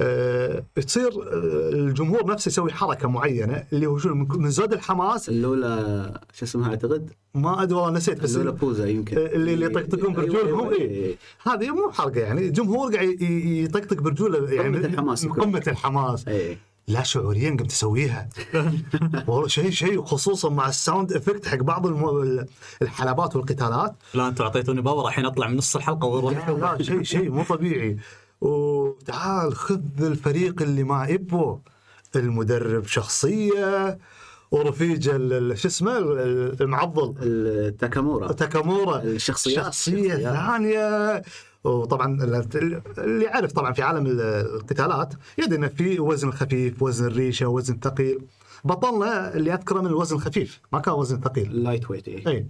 [0.00, 5.28] أه تصير آه، الجمهور نفسه يسوي حركة معينة اللي هو شنو من- من زود الحماس.
[5.28, 9.16] اللولا شو اسمها أعتقد؟ ما أدري والله نسيت بس اللولا بوزا يمكن.
[9.18, 10.68] اللي اللي يطقطقون أيوة، برجولهم.
[10.68, 11.16] اي أيوة.
[11.42, 15.26] هذه مو حرقه يعني الجمهور قاعد يطقطق برجولة يعني قمة الحماس.
[15.26, 16.28] قمة الحماس.
[16.28, 18.28] اي لا شعوريا قمت أسويها.
[19.28, 22.46] والله شيء شيء خصوصا مع الـ sound effect حق بعض الم...
[22.82, 23.94] الحلبات والقتالات.
[24.14, 27.42] لا أنتم أعطيتوني power الحين أطلع من نص الحلقة وأروح لا لا شيء شيء مو
[27.44, 27.96] طبيعي.
[29.00, 31.58] وتعال خذ الفريق اللي مع ايبو
[32.16, 33.98] المدرب شخصية
[34.50, 37.14] ورفيج ال- ال- شو اسمه ال- المعضل.
[37.22, 38.32] التاكامورا.
[38.32, 39.58] تاكامورا الشخصيات.
[39.58, 40.20] الشخصيات.
[40.36, 41.22] ثانية.
[41.64, 47.06] وطبعا ال- اللي يعرف طبعا في عالم ال- القتالات يدري إنه في وزن خفيف وزن
[47.06, 48.18] ريشة وزن ثقيل.
[48.64, 51.62] بطلنا اللي أذكره من الوزن الخفيف ما كان وزن ثقيل.
[51.64, 52.46] lightweight اي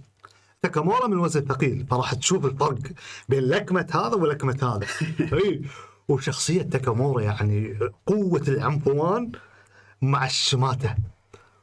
[0.61, 2.77] تاكامورا من الوزن الثقيل فراح تشوف الفرق
[3.29, 4.87] بين لكمة هذا ولكمة هذا.
[5.45, 5.61] اي
[6.09, 9.31] وشخصية تاكامورا يعني قوة العنفوان
[10.01, 10.95] مع الشماتة.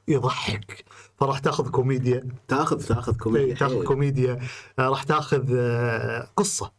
[0.08, 0.84] يضحك.
[1.20, 2.28] فراح تاخذ كوميديا.
[2.48, 3.84] تاخذ تاخذ إيه، كوميديا تاخذ حيل.
[3.84, 4.38] كوميديا.
[4.78, 6.72] آه، راح تاخذ آه، قصة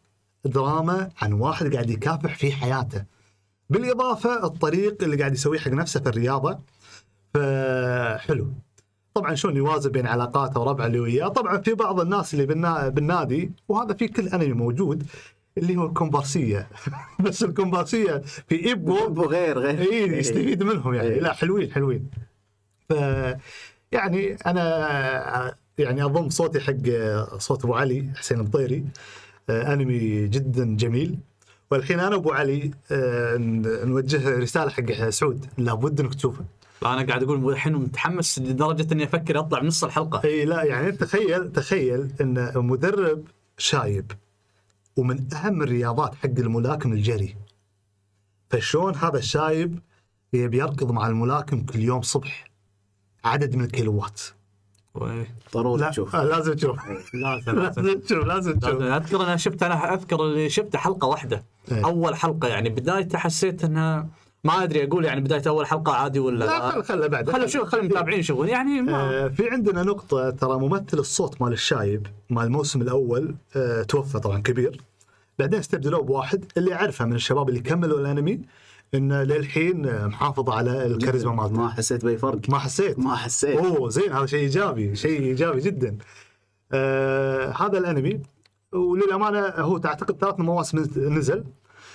[0.44, 3.04] دراما عن واحد قاعد يكافح في حياته.
[3.70, 6.58] بالإضافة الطريق اللي قاعد يسويه حق نفسه في الرياضة.
[7.34, 8.52] فحلو.
[9.14, 12.88] طبعا شلون يوازن بين علاقاته وربعه اللي وياه؟ طبعا في بعض الناس اللي بالنا...
[12.88, 15.06] بالنادي وهذا في كل أنمي موجود
[15.58, 16.68] اللي هو الكومبارسيه
[17.24, 19.80] بس الكومبارسية في إيبو أبو غير غير.
[19.92, 21.20] إي يستفيد منهم يعني.
[21.20, 22.06] لا حلوين حلوين.
[22.88, 22.92] ف
[23.92, 26.74] يعني أنا يعني أضم صوتي حق
[27.38, 28.84] صوت أبو علي حسين الطيري.
[29.50, 31.18] آه، أنمي جدا جميل.
[31.70, 35.46] والحين أنا ابو علي آه، ن- نوجه رسالة حق سعود.
[35.58, 36.44] لابد إنك تشوفه
[36.82, 40.20] لا أنا قاعد أقول الحين متحمس لدرجة إني أفكر أطلع من نص الحلقة.
[40.24, 43.24] إي لا يعني تخيل تخيل إن مدرب
[43.58, 44.12] شايب.
[44.96, 47.36] ومن أهم الرياضات حق الملاكم الجري
[48.50, 49.78] فشلون هذا الشايب
[50.32, 52.44] يبي يركض مع الملاكم كل يوم صبح
[53.24, 54.20] عدد من الكيلوات
[54.94, 55.26] وي.
[55.54, 56.78] ضروري لا تشوف آه، لازم تشوف
[57.14, 58.92] لازم تشوف لازم تشوف لازم.
[58.92, 61.84] أذكر أنا شفت أنا أذكر اللي شفته حلقة واحدة إيه.
[61.84, 64.08] أول حلقة يعني بدايته حسيت انها
[64.44, 67.30] ما أدري أقول يعني بداية أول حلقة عادي ولا لا خل خله بعد.
[67.30, 71.52] خلوا شوف خلوا المتابعين يشوفون يعني ما آه، في عندنا نقطة ترى ممثل الصوت مال
[71.52, 74.80] الشايب مال الموسم الأول آه، توفى طبعا كبير.
[75.38, 78.40] بعدين استبدلوه بواحد اللي أعرفه من الشباب اللي كملوا الأنمي
[78.94, 81.56] انه للحين محافظ على الكاريزما مالته.
[81.60, 82.40] ما حسيت بأي فرق.
[82.48, 83.58] ما حسيت؟ ما حسيت.
[83.58, 85.96] أوه زين هذا شيء إيجابي شيء إيجابي جدا.
[86.72, 88.20] آه هذا الأنمي
[88.72, 91.44] وللأمانة هو تعتقد ثلاث مواسم نزل.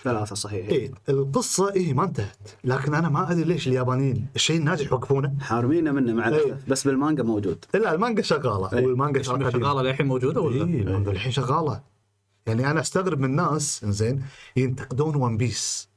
[0.03, 0.67] ثلاثة صحيح.
[0.67, 2.49] إيه القصة إيه ما انتهت.
[2.63, 6.35] لكن أنا ما أدري ليش اليابانيين الشيء الناجح يوقفونه؟ حارمينا منه مع إيه.
[6.35, 7.65] الاسف بس بالمانجا موجود.
[7.73, 8.77] لا المانجا شغالة.
[8.77, 8.85] إيه.
[8.85, 9.49] والمانجا إيش شغالة.
[9.49, 11.81] شغالة للحين موجودة ولا؟ إيه المانجا الحين شغالة.
[12.47, 14.23] يعني أنا أستغرب من ناس زين
[14.55, 15.89] ينتقدون ون بيس.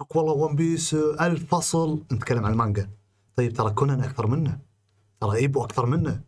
[0.00, 2.02] يقول والله ون بيس آه، ألف فصل.
[2.12, 2.90] نتكلم عن المانجا.
[3.36, 4.58] طيب ترى كونان أكثر منه.
[5.20, 6.20] ترى إيبو أكثر منه.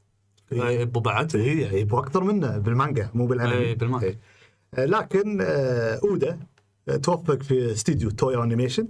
[0.52, 3.54] إيه، إيبو بعد؟ إيه إيبو أكثر منه بالمانجا مو بالأنمي.
[3.54, 4.06] إيه، بالمانجا.
[4.06, 4.18] إيه.
[4.74, 6.38] آه، لكن آه، أودا آه،
[7.02, 8.88] توفق في استديو توي انيميشن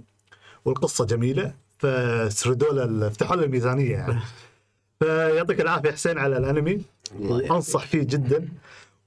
[0.65, 4.19] والقصة جميلة فسردوا له فتحوا له الميزانية يعني.
[4.99, 6.81] فيعطيك العافية حسين على الانمي.
[7.51, 8.49] انصح فيه جدا.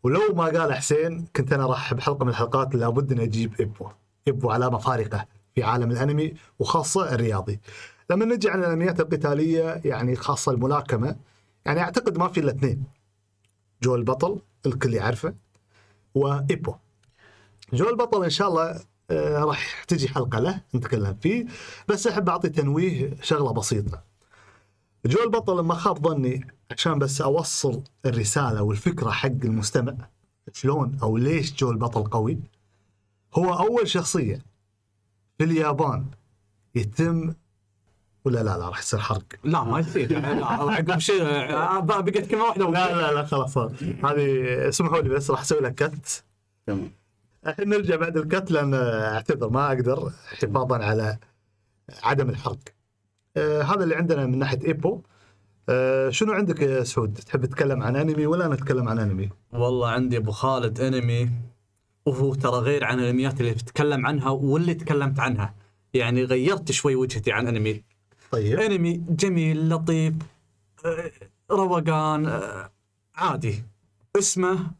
[0.02, 3.88] ولو ما قال حسين كنت أنا راح بحلقة من الحلقات لابد اني أجيب ابو
[4.28, 7.60] ابو علامة فارقة في عالم الأنمي وخاصة الرياضي.
[8.10, 11.16] لما نجي على الأنميات القتالية يعني خاصة الملاكمة
[11.64, 12.84] يعني أعتقد ما في إلا اثنين.
[13.82, 15.34] جو البطل الكل يعرفه
[16.14, 16.74] وإيبو.
[17.72, 21.46] جو البطل إن شاء الله آه، راح تجي حلقة له نتكلم فيه
[21.88, 24.02] بس أحب أعطي تنويه شغلة بسيطة.
[25.06, 29.94] جو البطل لما خاب ظني عشان بس أوصل الرسالة والفكرة حق المستمع.
[30.52, 32.38] شلون أو ليش جو البطل قوي؟
[33.34, 34.42] هو أول شخصية
[35.38, 36.06] في اليابان
[36.74, 37.34] يتم
[38.24, 39.24] ولا لا؟ لا راح يصير حرق.
[39.44, 40.20] لا ما يصير.
[40.20, 42.70] لا عقب شيء آه، بقت كلمة واحدة.
[42.70, 46.24] لا لا لا خلاص هذه اسمحوا لي بس راح أسوي لك cut
[46.66, 46.90] تمام.
[47.46, 51.18] الحين نرجع بعد الكت لأن أعتذر ما أقدر حفاظا على
[52.02, 52.58] عدم الحرق.
[53.36, 55.00] آه هذا اللي عندنا من ناحية إيبو.
[55.68, 60.16] آه شنو عندك يا سعود؟ تحب تتكلم عن أنمي ولا نتكلم عن أنمي؟ والله عندي
[60.16, 61.30] أبو خالد أنمي
[62.06, 65.54] وهو ترى غير عن الأنميات اللي بتكلم عنها واللي تكلمت عنها
[65.94, 67.82] يعني غيرت شوي وجهتي عن أنمي
[68.30, 70.14] طيب أنمي جميل لطيف
[70.84, 71.10] آه،
[71.50, 72.70] روقان آه،
[73.14, 73.64] عادي
[74.18, 74.70] اسمه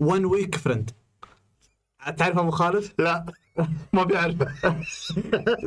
[0.00, 0.90] One Week Friend
[2.10, 3.26] تعرف أبو خالد؟ لا.
[3.92, 4.46] ما بيعرفه.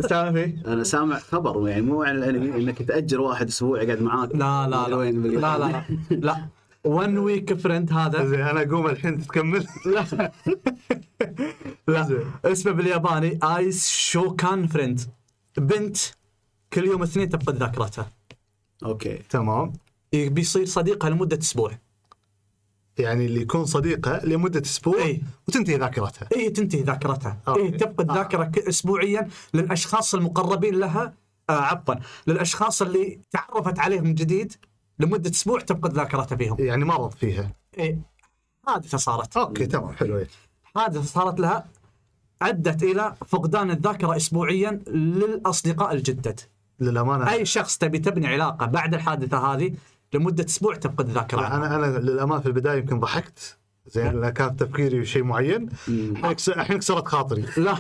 [0.10, 4.36] سامي؟ أنا سامع خبر يعني مو عن الأنمي إنك تأجر واحد أسبوع يقعد معاك.
[4.36, 4.96] لا لا لا.
[4.96, 6.48] وين لا لا لا.
[6.84, 8.26] One Week Friend هذا.
[8.26, 9.66] زين أنا أقوم الحين تكمل.
[9.86, 10.32] لا.
[11.88, 12.24] لا.
[12.46, 15.02] اسمه بالياباني ja ايشوكان friend
[15.58, 15.98] بنت
[16.74, 18.12] كل يوم اثنين تفقد ذاكرتها
[18.86, 19.20] أوكي.
[19.30, 19.74] تمام.
[20.14, 21.72] بيصير صديقها لمدة أسبوع.
[23.00, 25.22] يعني اللي يكون صديقة لمدة أسبوع إي.
[25.48, 27.38] وتنتهي ذاكرتها اي تنتهي ذاكرتها.
[27.48, 28.14] اي تفقد آه.
[28.16, 31.14] ذاكره ك- اسبوعيا للأشخاص المقربين لها
[31.50, 31.96] آه عفوا
[32.28, 34.54] للأشخاص اللي تعرفت عليهم جديد
[35.00, 38.00] لمدة أسبوع تفقد ذاكرتها فيهم يعني مرض فيها اي
[38.68, 40.28] حادثة صارت أوكي تمام حلو إيه.
[40.76, 41.66] حادثة صارت لها
[42.42, 46.40] ادت إلى فقدان الذاكرة اسبوعيا للأصدقاء الجدد
[46.80, 49.74] للأمانة أي شخص تبي تبني علاقة بعد الحادثة هذه
[50.14, 51.48] لمدة أسبوع تفقد الذاكرة.
[51.48, 53.58] أنا أنا للأمانة في البداية يمكن ضحكت.
[53.90, 55.70] زين لأن كان تفكيري شيء معين.
[55.88, 57.42] الحين كس- الحين كسرت خاطري.
[57.58, 57.78] لا.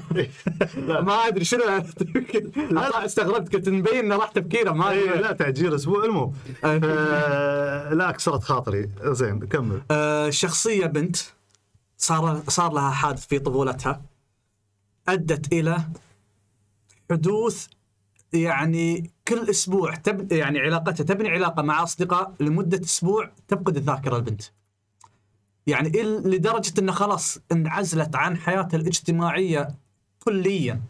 [0.77, 1.01] لا.
[1.01, 1.61] ما أدري شنو.
[2.71, 3.05] لا.
[3.05, 5.21] استغربت كنت مبين إنه راح تفكيره ما اي أدري.
[5.21, 6.05] لا تعجيل أسبوع.
[6.05, 6.33] المهم.
[6.63, 8.89] آه، لا كسرت خاطري.
[9.03, 9.81] زين كمل.
[9.91, 11.17] آه، شخصية بنت
[11.97, 14.01] صار صار لها حادث في طفولتها.
[15.07, 15.77] أدت إلى
[17.11, 17.67] حدوث
[18.33, 24.41] يعني كل أسبوع تب يعني علاقتها تبني علاقة مع أصدقاء لمدة أسبوع تفقد الذاكرة البنت.
[25.67, 29.75] يعني لدرجة انها خلاص انعزلت عن حياتها الاجتماعية
[30.19, 30.81] كليا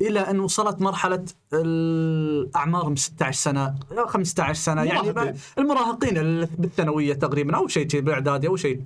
[0.00, 3.74] إلى أن وصلت مرحلة الأعمار من 16 سنة
[4.06, 8.82] 15 سنة يعني المراهقين بالثانوية تقريبا أو شيء شيء بالاعدادي أو شيء.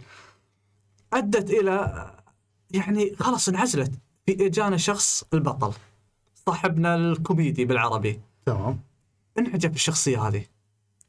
[1.12, 2.06] أدت إلى
[2.70, 3.92] يعني خلاص انعزلت
[4.26, 5.72] في اجانا شخص البطل
[6.46, 8.20] صاحبنا الكوميدي بالعربي.
[8.46, 8.87] تمام.
[9.38, 10.44] انعجب بالشخصية هذه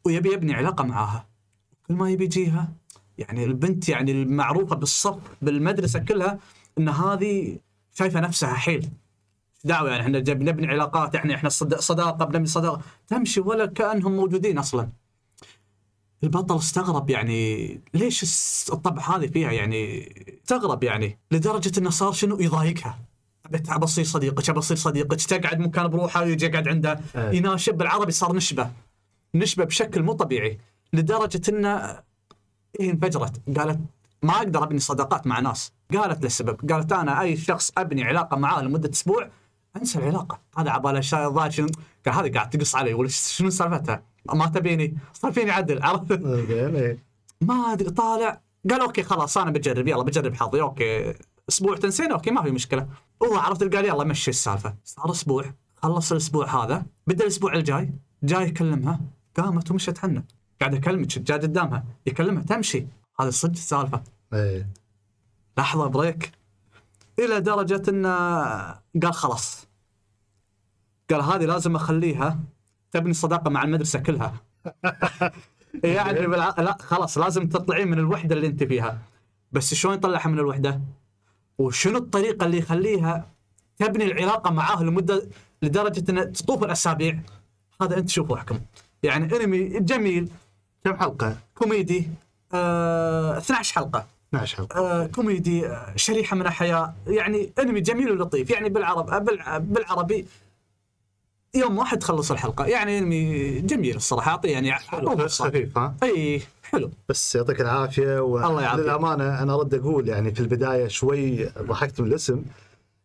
[0.05, 1.27] ويبي يبني علاقة معاها.
[1.87, 2.71] كل ما يبي يجيها
[3.17, 6.39] يعني البنت يعني المعروفة بالصف بالمدرسة كلها
[6.77, 7.57] إن هذه
[7.93, 8.89] شايفة نفسها حيل.
[9.63, 12.81] دعوه يعني إحنا نبني علاقات يعني إحنا صد- صداقة بنبني صداقة.
[13.07, 14.89] تمشي ولا كأنهم موجودين أصلا.
[16.23, 18.23] البطل استغرب يعني ليش
[18.73, 20.13] الطبع هذه فيها يعني؟
[20.43, 22.99] استغرب يعني لدرجة إنه صار شنو؟ يضايقها.
[23.77, 26.99] بصير صديقك ابى اصير صديقك تقعد مكان بروحه ويجي يقعد عنده.
[27.15, 27.37] إيه.
[27.37, 28.71] يناشب بالعربي صار نشبة.
[29.35, 30.59] نشبة بشكل مو طبيعي
[30.93, 31.99] لدرجة انه
[32.79, 33.57] هي انفجرت.
[33.57, 33.79] قالت
[34.23, 35.71] ما أقدر أبني صداقات مع ناس.
[35.93, 39.29] قالت للسبب قالت أنا أي شخص أبني علاقة معاه لمدة أسبوع
[39.77, 40.39] أنسى العلاقة.
[40.57, 41.67] هذا عباله شاي الظاهر شنو؟
[42.05, 46.97] قال هذه قاعد تقص علي ولا شنو سالفتها؟ ما تبيني؟ صار فيني عدل عرفت؟ إيه.
[47.41, 51.13] ما أدري طالع قال أوكي خلاص أنا بجرب يلا بجرب حظي أوكي.
[51.49, 52.87] أسبوع تنسين أوكي ما في مشكلة.
[53.23, 54.75] هو عرفت قال يلا مشي السالفة.
[54.83, 55.53] صار أسبوع.
[55.75, 56.85] خلص الأسبوع هذا.
[57.07, 57.93] بدأ الأسبوع الجاي.
[58.23, 58.99] جاي يكلمها.
[59.37, 60.23] قامت ومشت عنه
[60.61, 61.83] قاعد اكلمك جاي قدامها.
[62.05, 62.87] يكلمها تمشي.
[63.19, 64.03] هذا صدق السالفة.
[64.33, 64.67] إيه.
[65.57, 66.31] لحظة break.
[67.19, 68.09] إلى درجة انه
[69.03, 69.67] قال خلاص.
[71.09, 72.39] قال هذه لازم أخليها
[72.91, 74.33] تبني صداقة مع المدرسة كلها.
[75.83, 76.55] يعني بالع...
[76.57, 78.99] لا خلاص لازم تطلعين من الوحدة اللي أنت فيها.
[79.51, 80.81] بس شلون يطلعها من الوحدة؟
[81.59, 83.27] وشنو الطريقة اللي يخليها
[83.77, 85.27] تبني العلاقة معاه لمده
[85.61, 87.19] لدرجة أن تطوف الأسابيع؟
[87.81, 88.59] هذا أنت شوفوا احكم
[89.03, 90.29] يعني أنمي جميل
[90.85, 92.07] كم حلقة؟ كوميدي
[92.53, 94.05] آه 12 حلقة.
[94.29, 94.79] 12 حلقة.
[94.79, 96.93] آه كوميدي آه شريحة من الحياة.
[97.07, 98.49] يعني أنمي جميل ولطيف.
[98.49, 100.25] يعني بالعرب آه، بالع- بالعربي
[101.55, 102.65] يوم واحد تخلص الحلقة.
[102.65, 104.31] يعني أنمي جميل الصراحة.
[104.31, 104.75] أعطيه يعني.
[105.49, 106.89] خفيف ها اي حلو.
[107.09, 108.85] بس يعطيك العافية الله يعافيك.
[108.85, 112.43] وللامانه أنا أرد أقول يعني في البداية شوي ضحكت من الاسم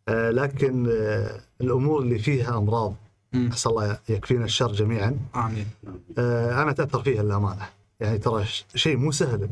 [0.09, 2.95] آه لكن آه الأمور اللي فيها أمراض.
[3.35, 5.19] عسى الله يكفينا الشر جميعا.
[5.37, 5.67] آمين.
[6.19, 7.69] آه أنا أتأثر فيها للأمانة.
[8.01, 9.49] يعني ترى شيء مو سهل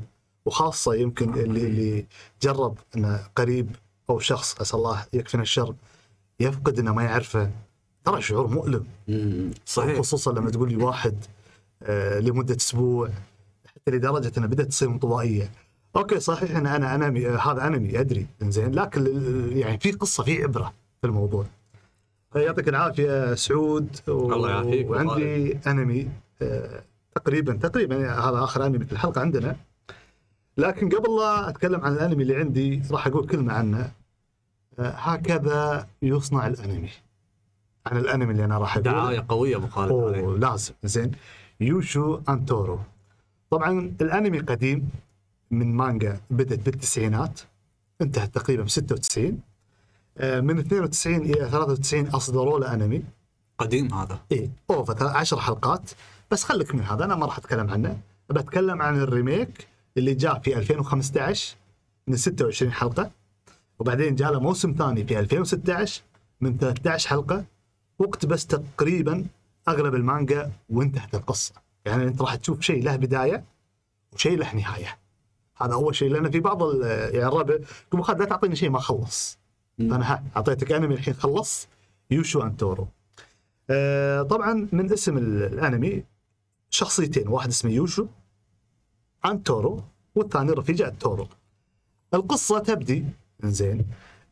[0.47, 2.07] وخاصة يمكن اللي اللي
[2.43, 3.77] جرب إنه قريب
[4.11, 5.75] أو شخص عسى الله يكفينا الشر
[6.41, 7.51] يفقد إنه ما يعرفه.
[8.05, 8.85] ترى شعور مؤلم.
[9.67, 9.99] صحيح.
[9.99, 11.15] خصوصا لما تقول لي واحد
[11.83, 13.11] آه لمدة أسبوع
[13.83, 15.51] حتى لدرجة إنها بدأت تصير انطوائية.
[15.97, 19.07] أوكي صحيح إن أنا أنمي هذا أنمي أدري زين لكن
[19.53, 21.47] يعني في قصة في عبرة في الموضوع.
[22.35, 24.33] يعطيك العافية سعود و...
[24.33, 26.09] الله يعافيك وعندي أنمي
[26.43, 26.83] آه
[27.15, 29.57] تقريبا تقريبا هذا آخر أنمي في الحلقة عندنا.
[30.57, 33.93] لكن قبل لا أتكلم عن الأنمي اللي عندي راح أقول كلمة عنه.
[34.79, 36.91] آه هكذا يصنع الأنمي.
[37.87, 38.93] عن الأنمي اللي أنا راح أقوله.
[38.93, 41.13] دعاية قوية أبو خالد لازم زين
[41.61, 42.79] يوشو أنتورو
[43.53, 44.91] طبعا الأنمي قديم
[45.51, 47.41] من مانجا بدت بالتسعينات
[48.01, 49.41] انتهت تقريبا ب 96
[50.19, 53.03] آه، من 92 إلى 93 أصدروا له أنمي.
[53.59, 54.19] قديم هذا.
[54.33, 55.91] اي over 10 حلقات.
[56.31, 57.99] بس خليك من هذا أنا ما راح أتكلم عنه.
[58.31, 61.57] بتكلم عن الـ remake اللي جاء في 2015
[62.09, 63.11] من 26 حلقة
[63.79, 66.03] وبعدين جاء له موسم ثاني في 2016
[66.41, 67.45] من 13 حلقة
[67.99, 69.27] واقتبس تقريبا
[69.69, 71.72] أغلب المانجا وانتهت القصة.
[71.85, 73.45] يعني انت راح تشوف شيء له بداية
[74.13, 74.99] وشيء له نهاية.
[75.57, 77.55] هذا أول شيء لأن في بعض يعني الربع
[77.89, 79.39] يقول خالد لا تعطيني شيء ما خلص.
[79.79, 81.69] فانا ها أعطيتك انمي الحين خلص.
[82.11, 82.89] يوشو أنتورو.
[83.71, 86.05] آه، طبعا من اسم ال- الأنمي
[86.71, 88.07] شخصيتين واحد اسمه يوشو
[89.25, 89.83] عن تورو
[90.15, 91.29] والثاني رفيجة تورو
[92.15, 93.05] القصة تبدي
[93.45, 93.87] زين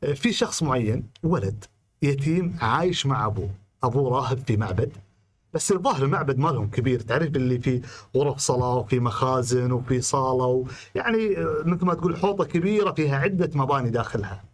[0.04, 1.64] آه، في شخص معين ولد
[2.02, 3.50] يتيم عايش مع أبوه.
[3.82, 4.92] أبوه راهب في معبد.
[5.54, 7.00] بس الظاهر المعبد مالهم كبير.
[7.00, 7.80] تعرف اللي فيه
[8.16, 10.64] غرف صلاة وفي مخازن وفي صالة و...
[10.94, 14.44] يعني آه، مثل ما تقول حوطة كبيرة فيها عدة مباني داخلها.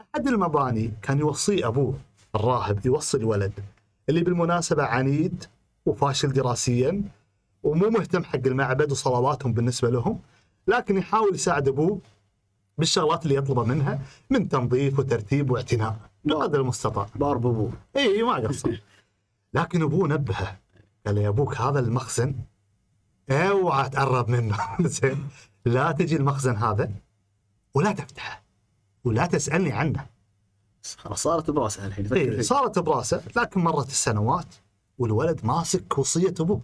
[0.00, 1.98] أحد المباني كان يوصيه أبوه
[2.34, 3.52] الراهب يوصي الولد
[4.08, 5.44] اللي بالمناسبة عنيد
[5.86, 7.02] وفاشل دراسيا
[7.62, 10.20] ومو مهتم حق المعبد وصلواتهم بالنسبة لهم
[10.68, 11.98] لكن يحاول يساعد أبوه
[12.78, 13.98] بالشغلات اللي يطلبها منها
[14.30, 15.96] من تنظيف وترتيب واعتناء.
[16.24, 17.06] بقدر المستطاع.
[17.14, 18.80] بار بابو اي ما قصر.
[19.54, 20.58] لكن أبوه نبهه
[21.06, 22.34] قال يا أبوك هذا المخزن؟
[23.30, 24.58] اوعى تقرب منه.
[24.80, 25.28] زين.
[25.64, 26.90] لا تجي المخزن هذا
[27.74, 28.42] ولا تفتحه
[29.04, 30.06] ولا تسألني عنه.
[31.12, 32.40] صارت براسها الحين إيه.
[32.42, 34.46] صارت براسه لكن مرت السنوات
[34.98, 36.60] والولد ماسك وصية أبوه.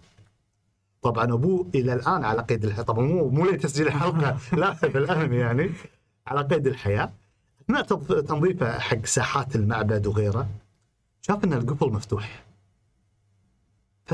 [1.01, 2.83] طبعا أبوه إلى الآن على قيد الحياة.
[2.83, 5.71] طبعا مو مو لتسجيل الحلقة لا في الانمي يعني.
[6.27, 7.11] على قيد الحياة.
[7.61, 10.47] اثناء تنظ- تنظيفه حق ساحات المعبد وغيره.
[11.21, 12.43] شاف إن القفل مفتوح.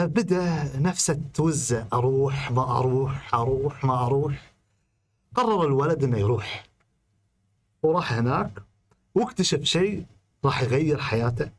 [0.01, 4.51] فبدأ نفسه توزع أروح ما أروح أروح ما أروح.
[5.35, 6.63] قرر الولد إنه يروح.
[7.83, 8.51] وراح هناك
[9.15, 10.05] واكتشف شيء
[10.45, 11.49] راح يغير حياته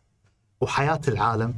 [0.60, 1.54] وحياة العالم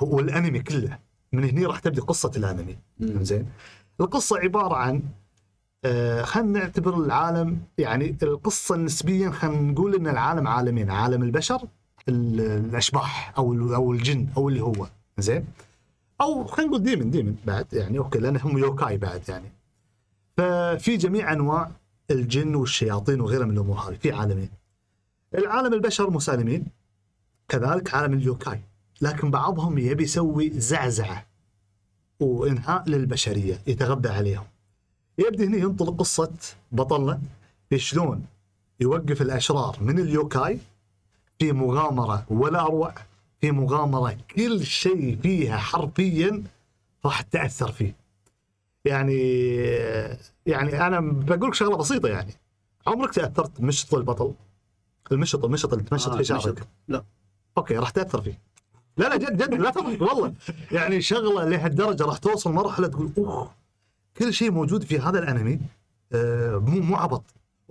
[0.00, 0.98] والانمي كله.
[1.32, 2.78] من هني راح تبدي قصة الأنمي.
[3.00, 3.22] مم.
[3.24, 3.46] زين
[4.00, 5.02] القصة عبارة عن
[5.84, 10.90] آه خلينا نعتبر العالم يعني القصة نسبيا خلينا نقول إن العالم عالمين.
[10.90, 11.62] عالم البشر
[12.08, 14.86] ال- الأشباح أو ال- أو الجن أو اللي هو.
[15.18, 15.44] زين
[16.20, 19.52] أو خلينا نقول demon demon بعد يعني أوكي لأن هم يوكاي بعد يعني.
[20.36, 21.70] ففي جميع أنواع
[22.10, 24.50] الجن والشياطين وغيرها من الأمور هذه في عالمين.
[25.34, 26.66] العالم البشر مسالمين
[27.48, 28.60] كذلك عالم اليوكاي.
[29.00, 31.26] لكن بعضهم يبي يسوي زعزعة
[32.20, 34.44] وإنهاء للبشرية يتغذى عليهم.
[35.18, 36.32] يبدي هنا ينطلق قصة
[36.72, 37.20] بطلنا
[37.76, 38.24] شلون
[38.80, 40.58] يوقف الأشرار من اليوكاي
[41.38, 42.94] في مغامرة ولا أروع
[43.40, 46.44] في مغامرة كل شيء فيها حرفيا
[47.04, 47.96] راح تأثر فيه.
[48.84, 49.22] يعني
[50.46, 52.32] يعني أنا بقول لك شغلة بسيطة يعني.
[52.86, 54.34] عمرك تأثرت بمشط البطل؟
[55.12, 56.68] المشط المشط اللي تمشط آه، في شعرك؟ مشط.
[56.88, 57.04] لا.
[57.58, 58.38] أوكي راح تأثر فيه.
[58.96, 60.34] لا لا جد جد لا تضحك والله.
[60.72, 63.50] يعني شغلة لهالدرجة راح توصل مرحلة تقول أوه
[64.16, 65.60] كل شيء موجود في هذا الأنمي
[66.12, 67.24] آه مو مو عبط.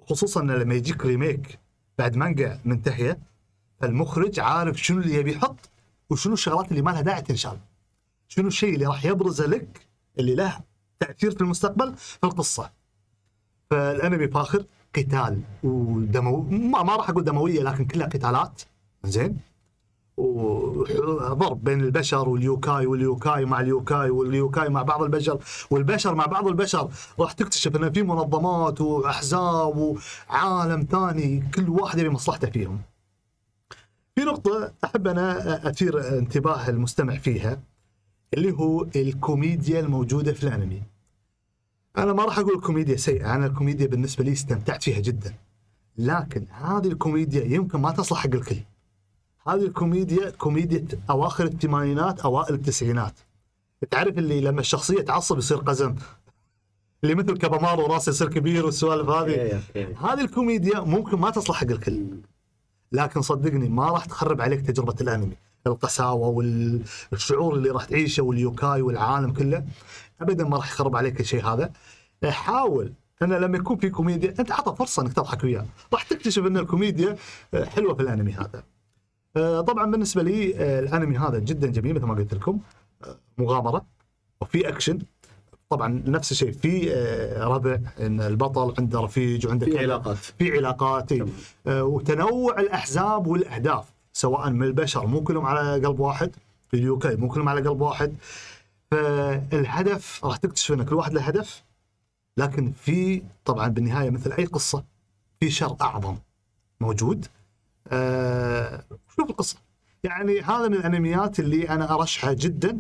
[0.10, 1.60] خصوصا لما يجيك remake
[1.98, 3.20] بعد مانجا منتهية
[3.84, 5.70] المخرج عارف شنو اللي يبي يحط
[6.10, 7.58] وشنو الشغلات اللي ما لها داعي تنشال.
[8.28, 9.88] شنو الشيء اللي راح يبرزه لك
[10.20, 10.60] اللي له
[11.00, 12.72] تأثير في المستقبل؟ في القصة.
[13.70, 14.66] فالانمي فاخر
[14.96, 18.62] قتال ودمو ما, ما راح أقول دموية لكن كلها قتالات.
[19.04, 19.38] زين.
[20.18, 26.90] وضرب بين البشر واليوكاي واليوكاي مع اليوكاي واليوكاي مع بعض البشر والبشر مع بعض البشر.
[27.20, 29.98] راح تكتشف ان في منظمات وأحزاب
[30.30, 32.82] وعالم ثاني كل واحد يبي مصلحته فيهم.
[34.18, 37.60] في نقطة أحب أنا أثير انتباه المستمع فيها
[38.34, 40.82] اللي هو الكوميديا الموجودة في الأنمي.
[41.98, 45.34] أنا ما راح أقول الكوميديا سيئة، أنا الكوميديا بالنسبة لي استمتعت فيها جدا.
[45.98, 48.58] لكن هذه الكوميديا يمكن ما تصلح حق الكل.
[49.48, 53.20] هذه الكوميديا كوميديا أواخر الثمانينات أوائل التسعينات
[53.92, 55.96] تعرف اللي لما الشخصية تعصب يصير قزم
[57.04, 62.06] اللي مثل كابامارو راسه يصير كبير والسوالف هذه هذه الكوميديا ممكن ما تصلح حق الكل
[62.92, 65.36] لكن صدقني ما راح تخرب عليك تجربة الأنمي.
[65.68, 66.28] القساوة
[67.12, 69.66] والشعور اللي راح تعيشه واليوكاي والعالم كله
[70.22, 71.72] ابدا ما راح يخرب عليك الشيء هذا.
[72.26, 72.94] حاول.
[73.22, 75.66] ان لما يكون في كوميديا أنت عطى فرصة إنك تضحك وياه.
[75.94, 77.16] راح تكتشف إن الكوميديا
[77.64, 78.64] حلوة في الأنمي هذا.
[79.38, 82.60] آه، طبعا بالنسبة لي آه، الأنمي هذا جدا جميل مثل ما قلت لكم.
[83.04, 83.86] آه، مغامرة
[84.42, 85.00] وفي أكشن.
[85.70, 86.52] طبعا نفس الشيء.
[86.52, 86.94] في
[87.38, 89.80] ربع إن البطل عنده رفيج وعنده في.
[89.80, 90.18] علاقات.
[90.18, 91.12] في علاقات.
[91.68, 96.36] آه، وتنوع الأحزاب والأهداف سواء من البشر مو كلهم على قلب واحد.
[96.72, 98.16] في اليوكي مو كلهم على قلب واحد.
[98.92, 101.64] فالهدف راح تكتشف إن كل واحد له هدف
[102.38, 104.84] لكن في طبعا بالنهاية مثل أي قصة
[105.40, 106.16] في شر أعظم
[106.82, 107.26] موجود.
[107.88, 108.84] آه
[109.16, 109.58] شوف القصة.
[110.04, 112.80] يعني هذا من الأنميات اللي أنا أرشحها جدا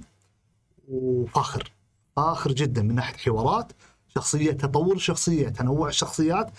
[0.89, 1.71] وفاخر.
[2.17, 3.71] فاخر جدا من ناحية حوارات
[4.15, 6.51] شخصية تطور الشخصيه تنوع الشخصيات.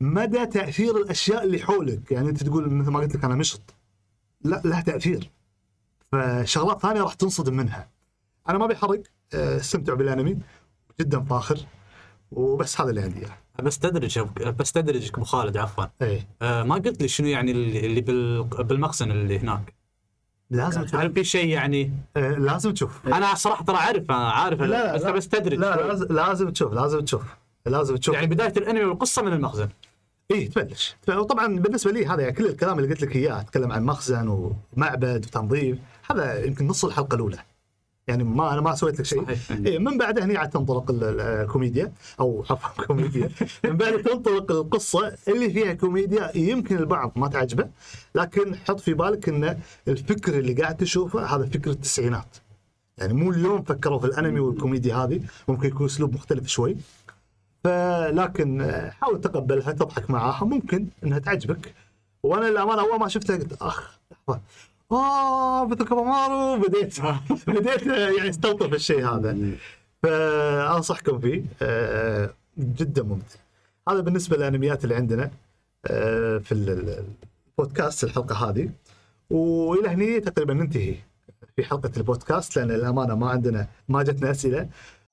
[0.00, 3.60] مدى تأثير الأشياء اللي حولك؟ يعني أنت تقول مثل ما قلت لك أنا مشط.
[4.44, 5.30] لا لها تأثير.
[6.12, 7.88] فشغلات ثانية راح تنصدم منها.
[8.48, 9.02] أنا ما بحرق
[9.34, 10.38] آه، استمتعوا بالأنمي.
[11.00, 11.58] جدا فاخر.
[12.32, 13.36] وبس هذا اللي عندي إياه.
[13.62, 14.18] بستدرج
[14.58, 15.84] بستدرجك أبو خالد عفوا.
[16.02, 16.28] إيه.
[16.42, 19.74] آه ما قلت لي شنو يعني اللي اللي بال- بالمخزن اللي هناك؟
[20.52, 21.00] لازم تشوف.
[21.00, 23.06] هل في شيء يعني؟ آه، لازم تشوف.
[23.06, 25.10] أنا صراحة ترى اعرف عارف لا، بس لا.
[25.10, 25.86] بستدرج لا.
[25.86, 27.22] لازم لازم تشوف لازم تشوف
[27.66, 28.14] لازم تشوف.
[28.14, 29.68] يعني بداية الأنمي والقصة من المخزن.
[30.30, 30.96] إيه تبلش.
[31.08, 35.24] وطبعا بالنسبة لي هذا يعني كل الكلام اللي قلت لك إياه أتكلم عن مخزن ومعبد
[35.26, 35.78] وتنظيف
[36.10, 37.38] هذا يمكن نص الحلقة الأولى.
[38.08, 39.26] يعني ما أنا ما سويت لك شيء.
[39.66, 43.30] إيه من بعدها هني عاد تنطلق ال- ال- الكوميديا أو عفوا كوميديا.
[43.64, 47.68] من بعد تنطلق القصة اللي فيها كوميديا يمكن البعض ما تعجبه
[48.14, 52.36] لكن حط في بالك إن الفكر اللي قاعد تشوفه هذا فكر التسعينات.
[52.98, 56.76] يعني مو اليوم فكروا في الأنمي والكوميديا هذه ممكن يكون أسلوب مختلف شوي.
[57.64, 61.74] فلكن آه، حاول تقبلها تضحك معاها ممكن إنها تعجبك.
[62.22, 64.40] وأنا للامانه أول ما شفتها قلت أخ لحظة.
[64.92, 67.00] آه مثل كابامارو بديت
[67.46, 69.36] بديت يعني استلطف الشيء هذا.
[70.02, 71.42] فأنصحكم فيه.
[71.62, 73.36] آه، جدا ممتع.
[73.88, 75.30] هذا بالنسبة للأنميات اللي عندنا
[75.86, 77.04] آه، في ال- ال-
[77.58, 78.70] البودكاست الحلقة هذه.
[79.30, 80.94] وإلى هني تقريبا ننتهي
[81.56, 84.68] في حلقة البودكاست لأن الأمانة ما عندنا ما جتنا أسئلة.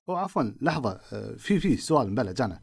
[0.08, 2.58] أو عفوا لحظة آه، في في سؤال بلى جانا.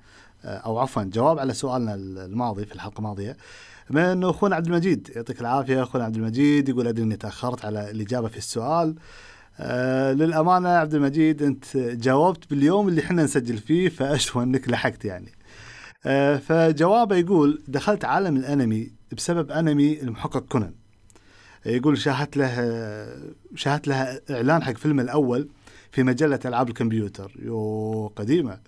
[0.46, 3.38] أو عفوا جواب على سؤالنا الماضي في الحلقة الماضية.
[3.90, 5.12] من أخونا عبد المجيد.
[5.16, 6.70] يعطيك العافية أخونا عبد المجيد.
[6.70, 8.96] يقول أدري إني تأخرت على الإجابة في السؤال.
[9.60, 15.32] آه للأمانة عبد المجيد أنت جاوبت باليوم اللي إحنا نسجل فيه فاشوى أنك لحقت يعني.
[16.06, 20.74] آه فجوابه يقول دخلت عالم الأنمي بسبب أنمي المحقق كونان.
[21.66, 22.56] يقول شاهدت له
[23.56, 25.50] شاهدت له إعلان حق فيلم الأول
[25.92, 27.32] في مجلة ألعاب الكمبيوتر.
[27.40, 28.60] يو قديمة.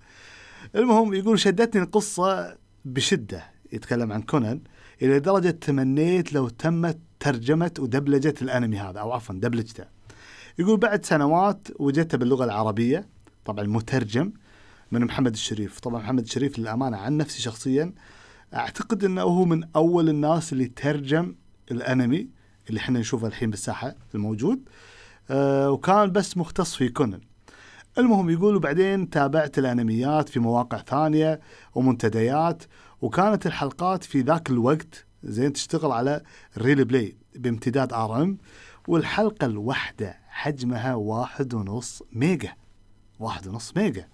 [0.76, 3.44] المهم يقول شدتني القصة بشدة.
[3.72, 4.60] يتكلم عن كونان.
[5.02, 9.84] إلى درجة تمنيت لو تمت ترجمة ودبلجة الأنمي هذا أو عفوا دبلجته.
[10.58, 13.08] يقول بعد سنوات وجدته باللغة العربية
[13.44, 14.32] طبعا مترجم
[14.90, 15.80] من محمد الشريف.
[15.80, 17.92] طبعا محمد الشريف للأمانة عن نفسي شخصيا
[18.54, 21.34] أعتقد إنه هو من أول الناس اللي ترجم
[21.70, 22.28] الأنمي
[22.68, 24.60] اللي إحنا نشوفه الحين بالساحة الموجود.
[25.30, 27.20] آه وكان بس مختص في كونان.
[27.98, 31.40] المهم يقولوا بعدين تابعت الأنميات في مواقع ثانية
[31.74, 32.62] ومنتديات
[33.02, 36.22] وكانت الحلقات في ذاك الوقت زين تشتغل على
[36.56, 38.38] ال Real Player بامتداد RM
[38.88, 42.52] والحلقة الواحدة حجمها واحد ونص ميجا.
[43.20, 44.08] واحد ونص ميجا.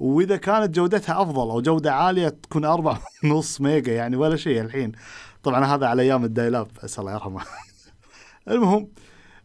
[0.00, 4.92] وإذا كانت جودتها أفضل أو جودة عالية تكون أربعة ونص ميجا يعني ولا شيء الحين.
[5.42, 7.42] طبعا هذا على أيام الدايلاب أسأل الله يرحمه.
[8.50, 8.88] المهم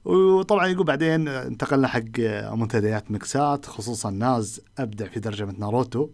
[0.05, 2.19] وطبعا يقول بعدين انتقلنا حق
[2.53, 6.09] منتديات مكسات خصوصا ناز أبدع في ترجمة ناروتو.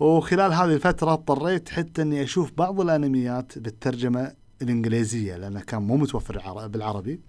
[0.00, 4.32] وخلال هذه الفترة اضطريت حتى إني أشوف بعض الأنميات بالترجمة
[4.62, 7.20] الإنجليزية لأنه كان مو متوفر عر- بالعربي.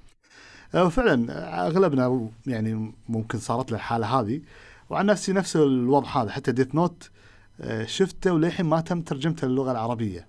[0.76, 4.42] آه، وفعلا أغلبنا يعني ممكن صارت له الحالة هذه.
[4.90, 7.10] وعن نفسي نفس الوضع هذا حتى Death Note
[7.62, 10.28] آه، شفته وللحين ما تم ترجمته للغة العربية.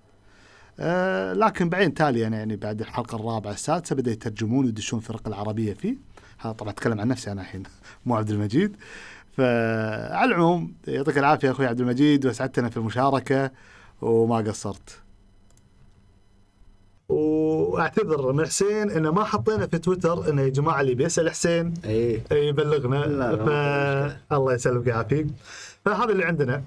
[0.79, 5.73] آه، لكن بعدين تالي يعني, يعني بعد الحلقة الرابعة السادسة بدأ يترجمون ويدشون فرق العربية
[5.73, 5.95] فيه.
[6.39, 7.63] هذا طبعا أتكلم عن نفسي أنا الحين
[8.05, 8.75] مو عبد المجيد.
[9.39, 13.51] فعلى العموم يعطيك العافية أخوي عبد المجيد وأسعدتنا في المشاركة
[14.01, 14.99] وما قصرت.
[17.09, 22.21] وأعتذر من حسين انه ما حطينا في تويتر انه يا جماعة اللي بيسأل حسين إي
[22.31, 22.95] يبلغنا.
[22.95, 23.49] لا، ف...
[24.33, 25.27] الله يسلمك ويعافيك.
[25.85, 26.63] فهذا اللي عندنا.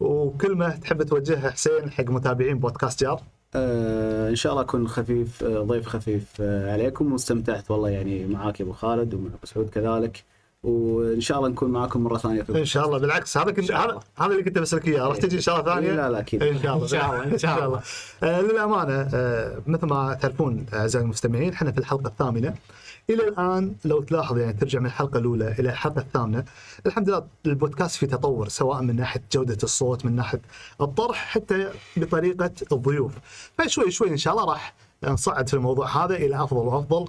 [0.00, 3.22] وكلمه تحب توجهها حسين حق متابعين بودكاست جار.
[3.54, 7.12] آه إن شاء الله أكون خفيف آه ضيف خفيف آه عليكم.
[7.12, 10.24] واستمتعت والله يعني معاك يا أبو خالد ومع أبو سعود كذلك.
[10.66, 14.00] وإن شاء الله نكون معاكم مرة ثانية في إن شاء الله بالعكس هذا كنت هذا
[14.18, 16.42] هذا اللي كنت بسألك إياه راح تجي إن شاء الله ثانية؟ لا لا أكيد.
[16.42, 17.80] إن شاء الله إن شاء الله، إن شاء الله.
[18.22, 22.54] آه للأمانة آه مثل ما تعرفون أعزائي المستمعين إحنا في الحلقة الثامنة.
[23.10, 26.44] إلى الآن لو تلاحظ يعني ترجع من الحلقة الأولى إلى الحلقة الثامنة
[26.86, 30.40] الحمد لله البودكاست في تطور سواء من ناحية جودة الصوت من ناحية
[30.80, 33.12] الطرح حتى بطريقة الضيوف.
[33.58, 37.04] فشوي شوي إن شاء الله راح نصعد في الموضوع هذا إلى أفضل وأفضل.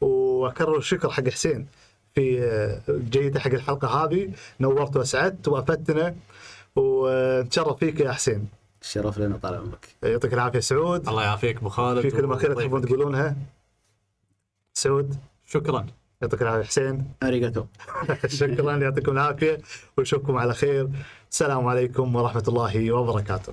[0.00, 1.66] وأكرر الشكر حق حسين.
[2.14, 4.30] في آه، جيته حق الحلقة هذه.
[4.60, 6.14] نورت واسعدت وافدتنا
[6.76, 8.48] ونتشرف فيك يا حسين.
[8.82, 9.88] الشرف لنا طال عمرك.
[10.02, 11.08] يعطيك العافية سعود.
[11.08, 12.82] الله يعافيك أبو خالد في كلمه اخيره تحبون.
[12.82, 13.36] تقولونها
[14.74, 15.16] سعود.
[15.46, 15.86] شكرا.
[16.22, 17.08] يعطيك العافية حسين.
[17.22, 17.64] اريجاتو
[18.26, 18.76] شكرا.
[18.76, 19.58] يعطيكم العافية.
[19.98, 20.88] ونشوفكم على خير.
[21.30, 23.52] السلام عليكم ورحمة الله وبركاته.